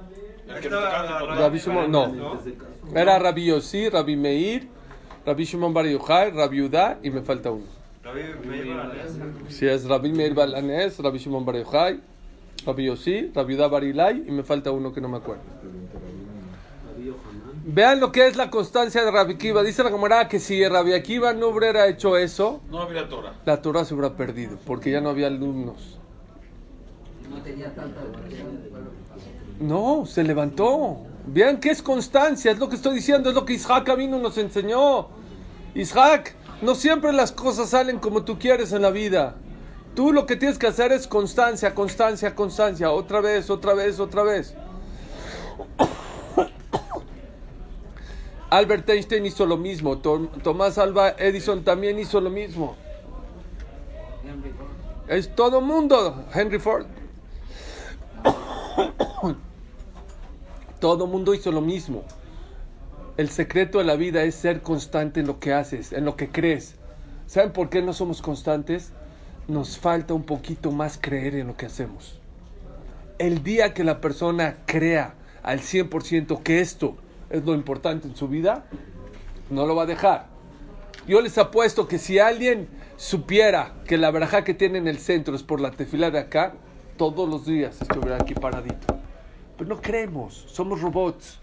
El 0.46 0.60
que. 0.60 0.68
Rabbi 0.68 1.58
Shimon, 1.58 1.90
no. 1.90 2.38
Era 2.94 3.18
Rabbi 3.18 3.46
Yossi, 3.46 3.88
Rabbi 3.88 4.16
Meir, 4.16 4.68
Rabbi 5.26 5.44
Shimon 5.44 5.72
Bar 5.74 5.86
Yochai, 5.86 6.30
Rabbi 6.30 6.60
Udá 6.62 6.98
y 7.02 7.10
me 7.10 7.22
falta 7.22 7.50
uno. 7.50 7.64
Si 9.48 9.66
es 9.66 9.84
Rabbi 9.86 10.12
Meir 10.12 10.34
Balanés, 10.34 10.98
Rabbi 10.98 11.18
Shimon 11.18 11.44
Bar 11.44 11.56
Yochai, 11.56 12.00
Rabbi 12.66 12.84
Yossi, 12.86 13.30
Rabbi 13.34 13.54
Udá 13.54 13.68
Bar 13.68 13.84
Ilai 13.84 14.24
y 14.26 14.30
me 14.30 14.42
falta 14.42 14.70
uno 14.72 14.92
que 14.92 15.00
no 15.00 15.08
me 15.08 15.16
acuerdo. 15.18 15.42
Vean 17.70 18.00
lo 18.00 18.10
que 18.12 18.26
es 18.26 18.36
la 18.36 18.48
constancia 18.48 19.04
de 19.04 19.10
Rabbi 19.10 19.34
Akiva. 19.34 19.62
Dice 19.62 19.84
la 19.84 19.90
camarada 19.90 20.26
que 20.28 20.38
si 20.40 20.66
Rabbi 20.66 20.94
Akiva 20.94 21.34
no 21.34 21.48
hubiera 21.48 21.86
hecho 21.86 22.16
eso, 22.16 22.62
No 22.70 22.80
había 22.80 23.06
Torah. 23.08 23.34
la 23.44 23.60
Torah 23.60 23.84
se 23.84 23.92
hubiera 23.94 24.16
perdido, 24.16 24.56
porque 24.66 24.90
ya 24.90 25.02
no 25.02 25.10
había 25.10 25.26
alumnos. 25.26 25.97
No, 29.60 30.06
se 30.06 30.22
levantó. 30.24 30.98
Vean 31.26 31.58
que 31.60 31.70
es 31.70 31.82
constancia, 31.82 32.50
es 32.52 32.58
lo 32.58 32.68
que 32.68 32.76
estoy 32.76 32.94
diciendo, 32.94 33.28
es 33.28 33.34
lo 33.34 33.44
que 33.44 33.54
Isaac 33.54 33.94
vino 33.96 34.18
nos 34.18 34.38
enseñó. 34.38 35.08
Isaac, 35.74 36.34
no 36.62 36.74
siempre 36.74 37.12
las 37.12 37.32
cosas 37.32 37.70
salen 37.70 37.98
como 37.98 38.24
tú 38.24 38.38
quieres 38.38 38.72
en 38.72 38.82
la 38.82 38.90
vida. 38.90 39.36
Tú 39.94 40.12
lo 40.12 40.26
que 40.26 40.36
tienes 40.36 40.58
que 40.58 40.68
hacer 40.68 40.92
es 40.92 41.06
constancia, 41.06 41.74
constancia, 41.74 42.34
constancia, 42.34 42.90
otra 42.90 43.20
vez, 43.20 43.50
otra 43.50 43.74
vez, 43.74 43.98
otra 44.00 44.22
vez. 44.22 44.54
Albert 48.50 48.88
Einstein 48.88 49.26
hizo 49.26 49.44
lo 49.44 49.56
mismo, 49.58 49.98
Tom- 49.98 50.28
Tomás 50.42 50.78
Alba 50.78 51.10
Edison 51.18 51.64
también 51.64 51.98
hizo 51.98 52.20
lo 52.20 52.30
mismo. 52.30 52.76
Es 55.08 55.34
todo 55.34 55.60
mundo, 55.60 56.24
Henry 56.32 56.58
Ford. 56.58 56.86
Todo 60.80 61.06
mundo 61.06 61.34
hizo 61.34 61.50
lo 61.50 61.60
mismo. 61.60 62.04
El 63.16 63.30
secreto 63.30 63.78
de 63.78 63.84
la 63.84 63.96
vida 63.96 64.22
es 64.22 64.36
ser 64.36 64.62
constante 64.62 65.20
en 65.20 65.26
lo 65.26 65.40
que 65.40 65.52
haces, 65.52 65.92
en 65.92 66.04
lo 66.04 66.14
que 66.14 66.28
crees. 66.28 66.76
¿Saben 67.26 67.52
por 67.52 67.68
qué 67.68 67.82
no 67.82 67.92
somos 67.92 68.22
constantes? 68.22 68.92
Nos 69.48 69.76
falta 69.76 70.14
un 70.14 70.22
poquito 70.22 70.70
más 70.70 70.98
creer 71.00 71.34
en 71.34 71.48
lo 71.48 71.56
que 71.56 71.66
hacemos. 71.66 72.20
El 73.18 73.42
día 73.42 73.74
que 73.74 73.82
la 73.82 74.00
persona 74.00 74.58
crea 74.66 75.14
al 75.42 75.60
100% 75.60 76.42
que 76.42 76.60
esto 76.60 76.96
es 77.30 77.44
lo 77.44 77.54
importante 77.54 78.06
en 78.06 78.14
su 78.14 78.28
vida, 78.28 78.66
no 79.50 79.66
lo 79.66 79.74
va 79.74 79.82
a 79.82 79.86
dejar. 79.86 80.26
Yo 81.08 81.20
les 81.20 81.38
apuesto 81.38 81.88
que 81.88 81.98
si 81.98 82.18
alguien 82.18 82.68
supiera 82.96 83.74
que 83.86 83.98
la 83.98 84.10
verajá 84.10 84.44
que 84.44 84.54
tiene 84.54 84.78
en 84.78 84.86
el 84.86 84.98
centro 84.98 85.34
es 85.34 85.42
por 85.42 85.60
la 85.60 85.72
tefila 85.72 86.10
de 86.10 86.20
acá, 86.20 86.54
todos 86.96 87.28
los 87.28 87.46
días 87.46 87.80
estuviera 87.80 88.16
aquí 88.16 88.34
paradito. 88.34 88.97
Pero 89.58 89.68
no 89.68 89.80
creemos, 89.82 90.46
somos 90.48 90.80
robots. 90.80 91.40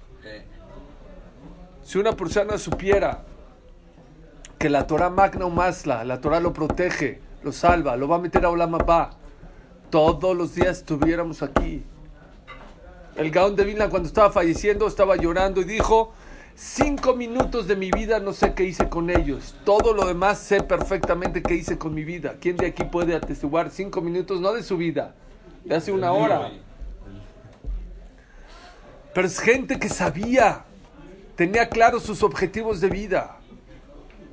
Si 1.84 2.00
una 2.00 2.14
persona 2.14 2.58
supiera 2.58 3.24
que 4.58 4.70
la 4.70 4.88
Torah 4.88 5.10
magna 5.10 5.48
masla, 5.50 6.04
la 6.04 6.20
Torah 6.20 6.40
lo 6.40 6.54
protege, 6.54 7.20
lo 7.44 7.52
salva, 7.52 7.96
lo 7.98 8.08
va 8.08 8.16
a 8.16 8.20
meter 8.20 8.44
a 8.46 8.50
Olam 8.50 8.74
Abba, 8.74 9.12
todos 9.92 10.36
los 10.36 10.56
días 10.56 10.80
estuviéramos 10.80 11.44
aquí. 11.44 11.84
El 13.18 13.30
Gaón 13.32 13.56
de 13.56 13.66
Vilna 13.66 13.90
cuando 13.90 14.08
estaba 14.08 14.32
falleciendo 14.32 14.88
estaba 14.88 15.16
llorando 15.18 15.62
y 15.62 15.66
dijo, 15.66 16.14
cinco 16.56 17.16
minutos 17.16 17.68
de 17.68 17.76
mi 17.76 17.92
vida 17.92 18.20
no 18.20 18.34
sé 18.34 18.54
qué 18.54 18.64
hice 18.64 18.90
con 18.90 19.10
ellos, 19.10 19.56
todo 19.64 19.94
lo 19.94 20.08
demás 20.08 20.40
sé 20.40 20.64
perfectamente 20.64 21.44
qué 21.44 21.54
hice 21.54 21.78
con 21.78 21.94
mi 21.94 22.04
vida. 22.04 22.38
¿Quién 22.40 22.58
de 22.58 22.68
aquí 22.68 22.86
puede 22.86 23.14
atestiguar 23.14 23.70
cinco 23.70 24.02
minutos, 24.02 24.42
no 24.42 24.54
de 24.54 24.64
su 24.64 24.78
vida, 24.78 25.14
de 25.66 25.76
hace 25.76 25.92
una 25.92 26.14
hora? 26.14 26.52
Pero 29.16 29.28
es 29.28 29.40
gente 29.40 29.80
que 29.80 29.88
sabía, 29.88 30.66
tenía 31.38 31.70
claros 31.70 32.04
sus 32.04 32.22
objetivos 32.22 32.82
de 32.82 32.90
vida. 32.90 33.38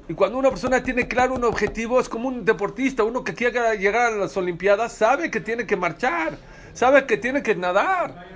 Y 0.08 0.14
cuando 0.14 0.38
una 0.38 0.50
persona 0.50 0.82
tiene 0.82 1.06
claro 1.06 1.34
un 1.34 1.44
objetivo, 1.44 2.00
es 2.00 2.08
como 2.08 2.26
un 2.26 2.44
deportista, 2.44 3.04
uno 3.04 3.22
que 3.22 3.32
quiere 3.32 3.78
llegar 3.78 4.12
a 4.12 4.16
las 4.16 4.36
Olimpiadas, 4.36 4.92
sabe 4.92 5.30
que 5.30 5.40
tiene 5.40 5.68
que 5.68 5.76
marchar, 5.76 6.36
sabe 6.72 7.06
que 7.06 7.16
tiene 7.16 7.44
que 7.44 7.54
nadar, 7.54 8.26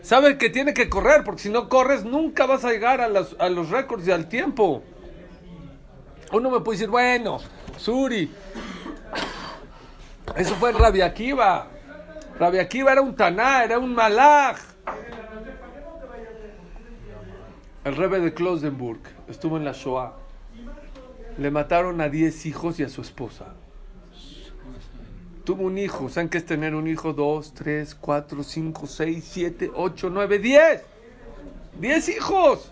sabe 0.00 0.38
que 0.38 0.48
tiene 0.48 0.74
que 0.74 0.88
correr, 0.88 1.24
porque 1.24 1.42
si 1.42 1.50
no 1.50 1.68
corres 1.68 2.04
nunca 2.04 2.46
vas 2.46 2.64
a 2.64 2.70
llegar 2.70 3.00
a, 3.00 3.08
los 3.48 3.70
récords 3.70 4.06
y 4.06 4.12
al 4.12 4.28
tiempo. 4.28 4.84
Uno 6.30 6.50
me 6.50 6.60
puede 6.60 6.78
decir, 6.78 6.88
bueno, 6.88 7.40
Suri, 7.76 8.30
eso 10.36 10.54
fue 10.54 10.70
Rabia 10.70 11.06
Akiva. 11.06 11.66
Rabia 12.38 12.62
Akiva 12.62 12.92
era 12.92 13.02
un 13.02 13.16
taná, 13.16 13.64
era 13.64 13.76
un 13.76 13.92
malaj. 13.92 14.69
El 17.82 17.96
rebe 17.96 18.20
de 18.20 18.34
Klosenburg 18.34 19.00
estuvo 19.28 19.56
en 19.56 19.64
la 19.64 19.72
Shoah. 19.72 20.12
Le 21.38 21.50
mataron 21.50 22.00
a 22.02 22.10
10 22.10 22.46
hijos 22.46 22.78
y 22.78 22.82
a 22.82 22.90
su 22.90 23.00
esposa. 23.00 23.46
Tuvo 25.44 25.62
un 25.62 25.78
hijo. 25.78 26.10
¿Saben 26.10 26.28
qué 26.28 26.38
es 26.38 26.44
tener 26.44 26.74
un 26.74 26.86
hijo? 26.86 27.14
2, 27.14 27.54
3, 27.54 27.94
4, 27.94 28.42
5, 28.42 28.86
6, 28.86 29.24
7, 29.26 29.70
8, 29.74 30.10
9, 30.10 30.38
10. 30.38 30.82
10 31.80 32.08
hijos. 32.10 32.70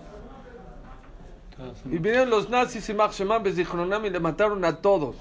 Y 1.86 1.98
vinieron 1.98 2.28
los 2.28 2.50
nazis 2.50 2.86
y 2.88 2.94
Mach 2.94 3.12
Shemam 3.12 3.42
Bezichronam 3.42 4.04
y 4.04 4.10
le 4.10 4.20
mataron 4.20 4.62
a 4.66 4.76
todos. 4.76 5.16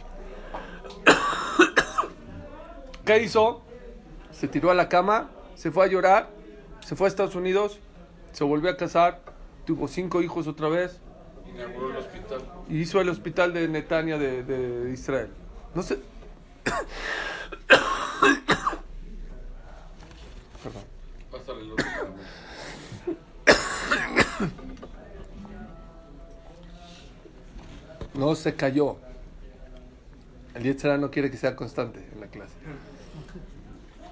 ¿Qué 3.06 3.24
hizo? 3.24 3.62
Se 4.32 4.50
tiró 4.50 4.70
a 4.70 4.76
la 4.76 4.90
cama, 4.90 5.30
se 5.56 5.72
fue 5.72 5.86
a 5.86 5.88
llorar, 5.88 6.30
se 6.86 6.96
fue 6.96 7.08
a 7.08 7.10
Estados 7.10 7.36
Unidos, 7.36 7.80
se 8.34 8.44
volvió 8.44 8.70
a 8.70 8.78
casar, 8.78 9.22
tuvo 9.68 9.88
cinco 9.90 10.22
hijos 10.22 10.48
otra 10.48 10.70
vez 10.70 10.98
Inauguró 11.46 11.92
el 11.92 11.98
hospital. 11.98 12.42
y 12.70 12.80
hizo 12.80 13.02
el 13.02 13.10
hospital 13.10 13.54
de 13.54 13.68
Netania 13.68 14.18
de, 14.18 14.44
de 14.44 14.92
Israel. 14.94 15.30
No 15.76 15.84
sé. 15.84 16.00
Perdón. 20.64 20.84
Pásale 21.32 21.62
el 21.62 21.72
otro. 21.72 21.86
No 28.14 28.36
se 28.36 28.56
cayó. 28.56 28.98
El 30.56 30.64
Yetzirah 30.64 30.98
no 30.98 31.12
quiere 31.12 31.30
que 31.30 31.38
sea 31.38 31.56
constante 31.56 32.04
en 32.14 32.20
la 32.20 32.28
clase. 32.28 32.54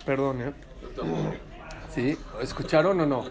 Perdón, 0.06 0.42
¿eh? 0.42 0.54
¿Sí? 1.94 2.18
¿Escucharon 2.42 3.00
o 3.02 3.06
no? 3.06 3.26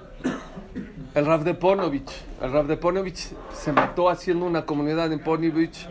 El 1.14 1.26
Rav 1.26 1.44
de 1.44 1.54
Ponovich. 1.54 2.10
El 2.42 2.52
Rav 2.52 2.66
de 2.66 2.76
Ponovich 2.76 3.32
se 3.52 3.72
mató 3.72 4.08
haciendo 4.08 4.46
una 4.46 4.66
comunidad 4.66 5.12
en 5.12 5.20
Ponovich. 5.20 5.86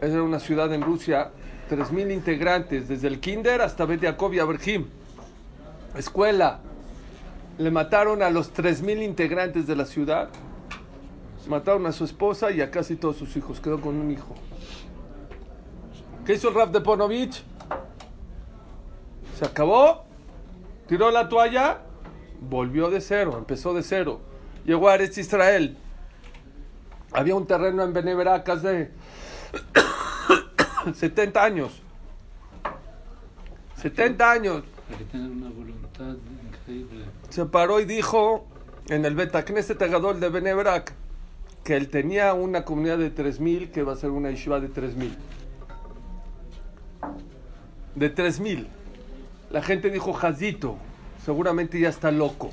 Esa 0.00 0.12
era 0.12 0.22
una 0.22 0.38
ciudad 0.38 0.72
en 0.74 0.82
Rusia. 0.82 1.30
3.000 1.70 2.12
integrantes, 2.12 2.88
desde 2.88 3.08
el 3.08 3.20
kinder 3.20 3.62
hasta 3.62 3.84
Bet 3.84 4.02
Yaakov 4.02 4.34
y. 4.34 4.86
Escuela. 5.96 6.60
Le 7.56 7.70
mataron 7.70 8.22
a 8.22 8.30
los 8.30 8.52
3.000 8.52 9.02
integrantes 9.02 9.66
de 9.66 9.76
la 9.76 9.86
ciudad. 9.86 10.28
Mataron 11.48 11.86
a 11.86 11.92
su 11.92 12.04
esposa 12.04 12.50
y 12.50 12.60
a 12.60 12.70
casi 12.70 12.96
todos 12.96 13.16
sus 13.16 13.34
hijos. 13.36 13.60
Quedó 13.60 13.80
con 13.80 13.96
un 13.96 14.10
hijo. 14.10 14.34
¿Qué 16.26 16.34
hizo 16.34 16.50
el 16.50 16.54
Rav 16.54 16.70
de 16.70 16.82
Ponovich? 16.82 17.42
Se 19.38 19.46
acabó 19.46 20.08
tiró 20.88 21.10
la 21.10 21.28
toalla, 21.28 21.82
volvió 22.40 22.90
de 22.90 23.00
cero, 23.00 23.36
empezó 23.38 23.74
de 23.74 23.82
cero. 23.82 24.20
Llegó 24.64 24.88
a 24.88 24.94
Eretz 24.94 25.18
Israel. 25.18 25.76
Había 27.12 27.34
un 27.34 27.46
terreno 27.46 27.82
en 27.84 27.92
Beneverak 27.92 28.48
hace 28.48 28.90
70 30.94 31.42
años. 31.42 31.82
70 33.76 34.30
años. 34.30 34.62
Hay 34.90 34.96
que 34.96 35.04
tener 35.04 35.30
una 35.30 35.48
voluntad 35.48 36.16
increíble. 36.46 37.04
Se 37.30 37.44
paró 37.46 37.80
y 37.80 37.84
dijo 37.84 38.46
en 38.88 39.04
el 39.04 39.14
Betacneset 39.14 39.80
Agadol 39.80 40.20
de 40.20 40.28
Beneverak 40.28 40.92
que 41.64 41.76
él 41.76 41.88
tenía 41.88 42.32
una 42.34 42.64
comunidad 42.64 42.98
de 42.98 43.14
3.000 43.14 43.70
que 43.70 43.82
va 43.82 43.92
a 43.92 43.96
ser 43.96 44.10
una 44.10 44.30
yeshiva 44.30 44.60
de 44.60 44.70
3.000. 44.70 45.10
De 47.94 48.14
3.000. 48.14 48.66
La 49.50 49.62
gente 49.62 49.90
dijo, 49.90 50.12
Jazito, 50.12 50.78
seguramente 51.28 51.78
ya 51.78 51.90
está 51.90 52.10
loco. 52.10 52.48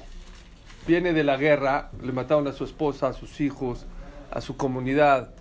Viene 0.85 1.13
de 1.13 1.23
la 1.23 1.37
guerra, 1.37 1.91
le 2.03 2.11
mataron 2.11 2.45
a 2.49 2.51
su 2.51 2.65
esposa, 2.65 3.07
a 3.07 3.13
sus 3.13 3.39
hijos, 3.39 3.85
a 4.29 4.41
su 4.41 4.57
comunidad. 4.57 5.33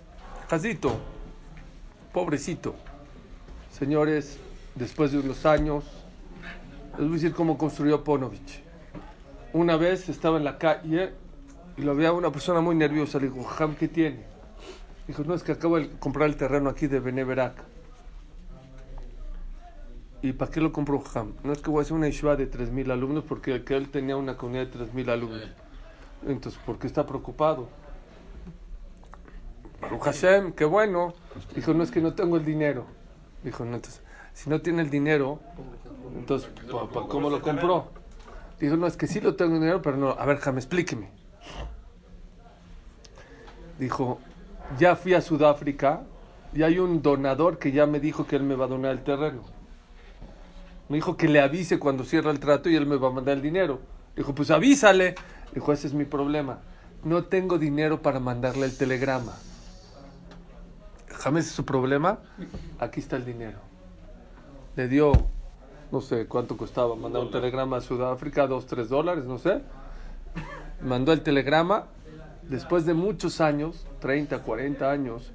Jazito, 0.49 0.95
pobrecito. 2.13 2.75
Señores, 3.77 4.39
después 4.75 5.11
de 5.11 5.19
unos 5.19 5.45
años, 5.45 5.83
les 6.91 6.99
voy 6.99 7.09
a 7.09 7.13
decir 7.15 7.33
cómo 7.33 7.57
construyó 7.57 8.05
Ponovich. 8.05 8.63
Una 9.51 9.75
vez 9.75 10.07
estaba 10.07 10.37
en 10.37 10.45
la 10.45 10.57
calle 10.57 11.11
y 11.75 11.81
lo 11.81 11.93
veía 11.93 12.13
una 12.13 12.31
persona 12.31 12.61
muy 12.61 12.75
nerviosa. 12.75 13.19
Le 13.19 13.27
dijo, 13.27 13.43
Jam, 13.43 13.75
¿qué 13.75 13.89
tiene? 13.89 14.23
Dijo, 15.09 15.25
no, 15.25 15.33
es 15.33 15.43
que 15.43 15.51
acabo 15.51 15.77
de 15.77 15.89
comprar 15.99 16.29
el 16.29 16.37
terreno 16.37 16.69
aquí 16.69 16.87
de 16.87 17.01
Beneverak. 17.01 17.74
¿Y 20.25 20.33
para 20.33 20.49
qué 20.49 20.59
lo 20.59 20.71
compró 20.71 21.03
Ham? 21.13 21.33
No 21.43 21.53
es 21.53 21.61
que 21.61 21.69
voy 21.69 21.79
a 21.79 21.81
hacer 21.83 21.93
una 21.93 22.07
yeshiva 22.07 22.35
de 22.35 22.47
3.000 22.47 22.89
alumnos 22.91 23.23
porque 23.27 23.63
que 23.63 23.75
él 23.77 23.89
tenía 23.89 24.17
una 24.17 24.35
comunidad 24.37 24.65
de 24.65 24.71
3.000 24.71 25.07
alumnos. 25.11 25.43
Entonces, 26.25 26.59
¿por 26.65 26.79
qué 26.79 26.87
está 26.87 27.05
preocupado? 27.05 27.69
Baruch 29.81 30.01
Hashem, 30.01 30.53
qué 30.53 30.65
bueno. 30.65 31.13
Dijo, 31.53 31.75
no 31.75 31.83
es 31.83 31.91
que 31.91 32.01
no 32.01 32.13
tengo 32.15 32.37
el 32.37 32.43
dinero. 32.45 32.85
Dijo, 33.43 33.65
no, 33.65 33.75
entonces, 33.75 34.01
si 34.33 34.49
no 34.49 34.61
tiene 34.61 34.81
el 34.81 34.89
dinero, 34.89 35.39
entonces, 36.17 36.49
¿pa- 36.71 36.89
pa- 36.89 37.07
¿cómo 37.07 37.29
lo 37.29 37.39
compró? 37.43 37.89
Dijo, 38.59 38.77
no, 38.77 38.87
es 38.87 38.97
que 38.97 39.05
sí 39.05 39.21
lo 39.21 39.35
tengo 39.35 39.53
el 39.53 39.59
dinero, 39.59 39.83
pero 39.83 39.95
no. 39.97 40.09
A 40.09 40.25
ver, 40.25 40.39
Ham, 40.43 40.57
explíqueme. 40.57 41.11
Dijo, 43.77 44.19
ya 44.79 44.95
fui 44.95 45.13
a 45.13 45.21
Sudáfrica 45.21 46.01
y 46.51 46.63
hay 46.63 46.79
un 46.79 47.03
donador 47.03 47.59
que 47.59 47.71
ya 47.71 47.85
me 47.85 47.99
dijo 47.99 48.25
que 48.25 48.37
él 48.37 48.43
me 48.43 48.55
va 48.55 48.65
a 48.65 48.69
donar 48.69 48.91
el 48.93 49.03
terreno. 49.03 49.53
Me 50.89 50.97
dijo 50.97 51.17
que 51.17 51.27
le 51.27 51.39
avise 51.41 51.79
cuando 51.79 52.03
cierra 52.03 52.31
el 52.31 52.39
trato 52.39 52.69
y 52.69 52.75
él 52.75 52.85
me 52.85 52.97
va 52.97 53.07
a 53.07 53.11
mandar 53.11 53.37
el 53.37 53.41
dinero. 53.41 53.79
Dijo, 54.15 54.35
pues 54.35 54.51
avísale. 54.51 55.15
Dijo, 55.53 55.73
ese 55.73 55.87
es 55.87 55.93
mi 55.93 56.05
problema. 56.05 56.59
No 57.03 57.25
tengo 57.25 57.57
dinero 57.57 58.01
para 58.01 58.19
mandarle 58.19 58.65
el 58.65 58.77
telegrama. 58.77 59.33
James 61.07 61.47
es 61.47 61.51
su 61.53 61.65
problema. 61.65 62.19
Aquí 62.79 62.99
está 62.99 63.15
el 63.15 63.25
dinero. 63.25 63.57
Le 64.75 64.87
dio, 64.87 65.13
no 65.91 66.01
sé 66.01 66.27
cuánto 66.27 66.57
costaba 66.57 66.95
mandar 66.95 67.23
un 67.23 67.31
telegrama 67.31 67.77
a 67.77 67.81
Sudáfrica, 67.81 68.45
dos, 68.45 68.67
tres 68.67 68.89
dólares, 68.89 69.25
no 69.25 69.39
sé. 69.39 69.61
Mandó 70.81 71.13
el 71.13 71.21
telegrama. 71.21 71.87
Después 72.43 72.85
de 72.85 72.93
muchos 72.93 73.41
años, 73.41 73.87
30, 74.01 74.43
40 74.43 74.91
años, 74.91 75.31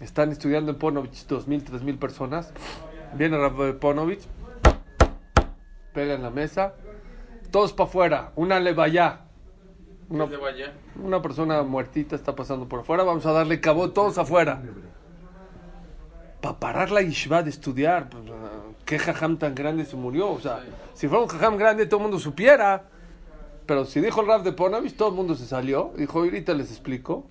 están 0.00 0.32
estudiando 0.32 0.72
en 0.72 1.10
mil, 1.46 1.62
tres 1.62 1.82
mil 1.82 1.98
personas. 1.98 2.52
Viene 3.14 3.36
Rav 3.36 3.78
Ponovich, 3.78 4.26
pega 5.92 6.14
en 6.14 6.22
la 6.22 6.30
mesa, 6.30 6.74
todos 7.50 7.72
para 7.72 7.88
afuera, 7.88 8.32
una 8.36 8.60
levaya. 8.60 9.20
Una, 10.08 11.22
persona 11.22 11.62
muertita 11.62 12.16
está 12.16 12.34
pasando 12.34 12.68
por 12.68 12.80
afuera, 12.80 13.04
vamos 13.04 13.24
a 13.26 13.32
darle 13.32 13.60
cabo 13.60 13.90
todos 13.90 14.18
afuera. 14.18 14.60
Para 16.40 16.58
parar 16.58 16.90
la 16.90 17.02
yeshiva 17.02 17.44
de 17.44 17.50
estudiar, 17.50 18.08
pues, 18.08 18.24
ah, 18.30 18.72
¿qué 18.84 18.98
jajam 18.98 19.36
tan 19.36 19.54
grande 19.54 19.84
se 19.84 19.96
murió? 19.96 20.30
O 20.32 20.40
sea, 20.40 20.64
si 20.94 21.06
fuera 21.06 21.22
un 21.22 21.28
jajam 21.28 21.56
grande 21.56 21.86
todo 21.86 22.00
el 22.00 22.02
mundo 22.04 22.18
supiera. 22.18 22.84
Pero 23.66 23.84
si 23.84 24.00
dijo 24.00 24.20
el 24.20 24.26
Rav 24.26 24.42
de 24.42 24.52
Ponovich, 24.52 24.96
todo 24.96 25.10
el 25.10 25.14
mundo 25.14 25.36
se 25.36 25.46
salió. 25.46 25.92
Dijo, 25.96 26.18
ahorita 26.18 26.54
les 26.54 26.70
explico. 26.72 27.26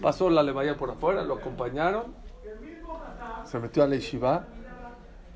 Pasó 0.00 0.30
la 0.30 0.44
levaya 0.44 0.76
por 0.76 0.90
afuera, 0.90 1.24
lo 1.24 1.34
acompañaron. 1.34 2.14
Se 3.44 3.58
metió 3.58 3.82
a 3.82 3.88
la 3.88 3.96
yeshiva. 3.96 4.46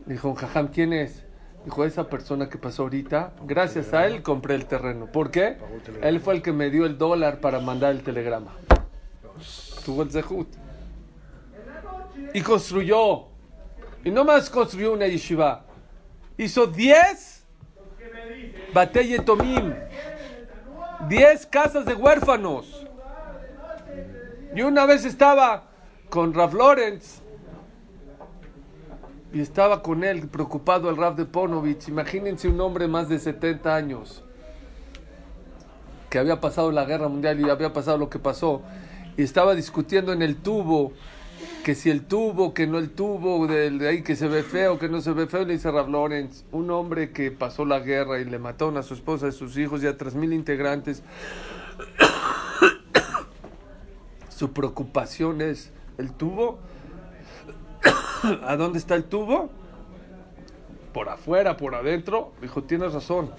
Dijo, 0.07 0.35
jajam, 0.35 0.69
¿quién 0.69 0.93
es? 0.93 1.25
Dijo, 1.65 1.85
esa 1.85 2.09
persona 2.09 2.49
que 2.49 2.59
pasó 2.59 2.85
ahorita, 2.85 3.33
gracias 3.43 3.93
a 3.93 4.07
él 4.07 4.23
compré 4.23 4.55
el 4.55 4.67
terreno. 4.67 5.07
¿Por 5.07 5.33
qué? 5.33 5.59
Él 6.01 6.21
fue 6.21 6.35
el 6.35 6.43
que 6.43 6.53
me 6.53 6.71
dio 6.71 6.87
el 6.87 6.97
dólar 6.97 7.41
para 7.41 7.59
mandar 7.59 7.91
el 7.91 8.03
telegrama. 8.03 8.53
Tuvo 9.85 10.03
el 10.03 10.11
zehut. 10.11 10.49
Y 12.33 12.41
construyó. 12.41 13.27
Y 14.05 14.11
no 14.11 14.25
más 14.25 14.49
construyó 14.49 14.93
una 14.93 15.09
yeshiva. 15.09 15.65
Hizo 16.39 16.67
10 16.69 17.45
Batey 18.73 19.19
Tomim. 19.19 19.75
10 21.09 21.47
casas 21.47 21.85
de 21.85 21.95
huérfanos. 21.95 22.87
Y 24.55 24.63
una 24.63 24.87
vez 24.87 25.05
estaba 25.05 25.65
con 26.09 26.33
Rav 26.33 26.55
Lorenz 26.55 27.21
y 29.37 29.43
estaba 29.43 29.83
con 29.83 30.03
él 30.03 30.29
preocupado 30.29 30.89
el 30.89 30.97
Rav 30.97 31.15
de 31.15 31.27
Ponovich. 31.27 31.89
Imagínense 31.89 32.49
un 32.49 32.59
hombre 32.59 32.89
más 32.89 33.11
de 33.11 33.19
70 33.19 33.77
años 33.77 34.25
que 36.09 36.19
había 36.19 36.41
pasado 36.41 36.73
la 36.73 36.87
guerra 36.87 37.09
mundial 37.09 37.39
y 37.39 37.51
había 37.51 37.71
pasado 37.71 37.99
lo 37.99 38.09
que 38.09 38.19
pasó 38.19 38.63
y 39.15 39.23
estaba 39.23 39.55
discutiendo 39.55 40.15
en 40.15 40.23
el 40.23 40.37
tubo 40.37 40.95
que 41.65 41.75
si 41.75 41.91
el 41.91 42.07
tubo, 42.07 42.55
que 42.55 42.67
no 42.67 42.79
el 42.79 42.89
tubo, 42.89 43.47
de, 43.47 43.87
ahí 43.87 44.03
que 44.03 44.17
se 44.17 44.27
ve 44.27 44.43
feo, 44.43 44.79
que 44.79 44.89
no 44.89 45.03
se 45.03 45.13
ve 45.13 45.27
feo, 45.27 45.45
le 45.45 45.53
dice 45.53 45.71
Rav 45.71 45.91
Lorenz, 45.91 46.47
un 46.51 46.71
hombre 46.71 47.11
que 47.11 47.31
pasó 47.31 47.67
la 47.67 47.81
guerra 47.81 48.19
y 48.19 48.25
le 48.25 48.39
mataron 48.39 48.79
a 48.79 48.83
su 48.83 48.95
esposa, 48.95 49.27
a 49.27 49.33
sus 49.33 49.59
hijos 49.59 49.83
y 49.83 49.87
a 49.87 49.99
tres 49.99 50.15
mil 50.15 50.33
integrantes, 50.33 51.03
su 54.31 54.55
preocupación 54.55 55.43
es 55.43 55.73
el 55.99 56.13
tubo. 56.13 56.59
¿A 58.47 58.57
dónde 58.57 58.79
está 58.79 58.95
el 58.95 59.05
tubo? 59.05 59.51
Por 60.93 61.09
afuera, 61.09 61.57
por 61.57 61.75
adentro. 61.75 62.33
Dijo, 62.41 62.63
tienes 62.65 62.93
razón. 62.93 63.31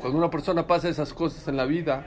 Cuando 0.00 0.18
una 0.18 0.30
persona 0.30 0.66
pasa 0.66 0.88
esas 0.88 1.14
cosas 1.14 1.48
en 1.48 1.56
la 1.56 1.64
vida, 1.64 2.04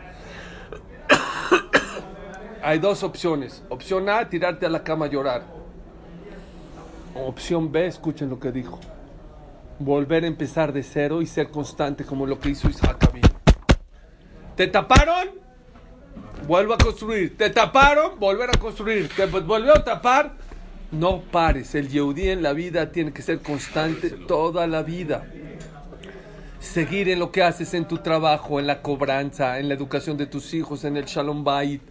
hay 2.64 2.80
dos 2.80 3.04
opciones. 3.04 3.64
Opción 3.70 4.08
A, 4.10 4.30
tirarte 4.30 4.66
a 4.66 4.70
la 4.70 4.84
cama 4.84 5.06
a 5.06 5.10
llorar. 5.10 5.44
Opción 7.16 7.72
B, 7.72 7.88
escuchen 7.88 8.30
lo 8.30 8.40
que 8.40 8.52
dijo. 8.52 8.80
Volver 9.80 10.24
a 10.24 10.28
empezar 10.28 10.74
de 10.74 10.84
cero 10.84 11.22
y 11.22 11.26
ser 11.26 11.50
constante 11.50 12.04
como 12.04 12.28
lo 12.28 12.40
que 12.40 12.50
hizo 12.50 12.70
Isaac 12.70 13.04
Abin. 13.10 13.24
¿Te 14.56 14.68
taparon? 14.68 15.47
Vuelvo 16.48 16.74
a 16.74 16.78
construir. 16.78 17.38
¿Te 17.38 17.50
taparon? 17.50 18.20
Volver 18.20 18.50
a 18.50 18.58
construir. 18.58 19.10
¿Te 19.16 19.26
volvió 19.26 19.76
a 19.76 19.84
tapar? 19.84 20.34
No 20.92 21.22
pares. 21.22 21.76
El 21.76 21.90
Yehudí 21.90 22.30
en 22.30 22.42
la 22.44 22.54
vida 22.54 22.92
tiene 22.92 23.12
que 23.12 23.22
ser 23.22 23.40
constante 23.40 24.10
toda 24.10 24.68
la 24.68 24.84
vida. 24.84 25.26
Seguir 26.60 27.10
en 27.10 27.20
lo 27.20 27.32
que 27.32 27.44
haces 27.44 27.74
en 27.74 27.88
tu 27.88 28.00
trabajo, 28.00 28.60
en 28.60 28.68
la 28.68 28.82
cobranza, 28.82 29.60
en 29.60 29.68
la 29.68 29.74
educación 29.74 30.18
de 30.18 30.26
tus 30.26 30.54
hijos, 30.54 30.84
en 30.84 30.98
el 30.98 31.06
Shalom 31.06 31.44
Bait 31.44 31.82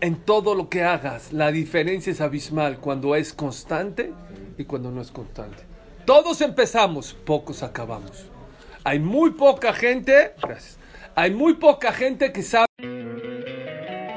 en 0.00 0.16
todo 0.16 0.54
lo 0.54 0.68
que 0.68 0.84
hagas, 0.84 1.32
la 1.32 1.50
diferencia 1.50 2.12
es 2.12 2.20
abismal 2.20 2.78
cuando 2.78 3.14
es 3.16 3.32
constante 3.32 4.12
y 4.56 4.64
cuando 4.64 4.90
no 4.90 5.00
es 5.00 5.10
constante. 5.10 5.64
Todos 6.04 6.40
empezamos, 6.40 7.14
pocos 7.14 7.62
acabamos. 7.62 8.26
Hay 8.84 8.98
muy 8.98 9.32
poca 9.32 9.72
gente, 9.72 10.34
gracias. 10.40 10.78
Hay 11.14 11.32
muy 11.32 11.54
poca 11.54 11.92
gente 11.92 12.32
que 12.32 12.42
sabe. 12.42 12.67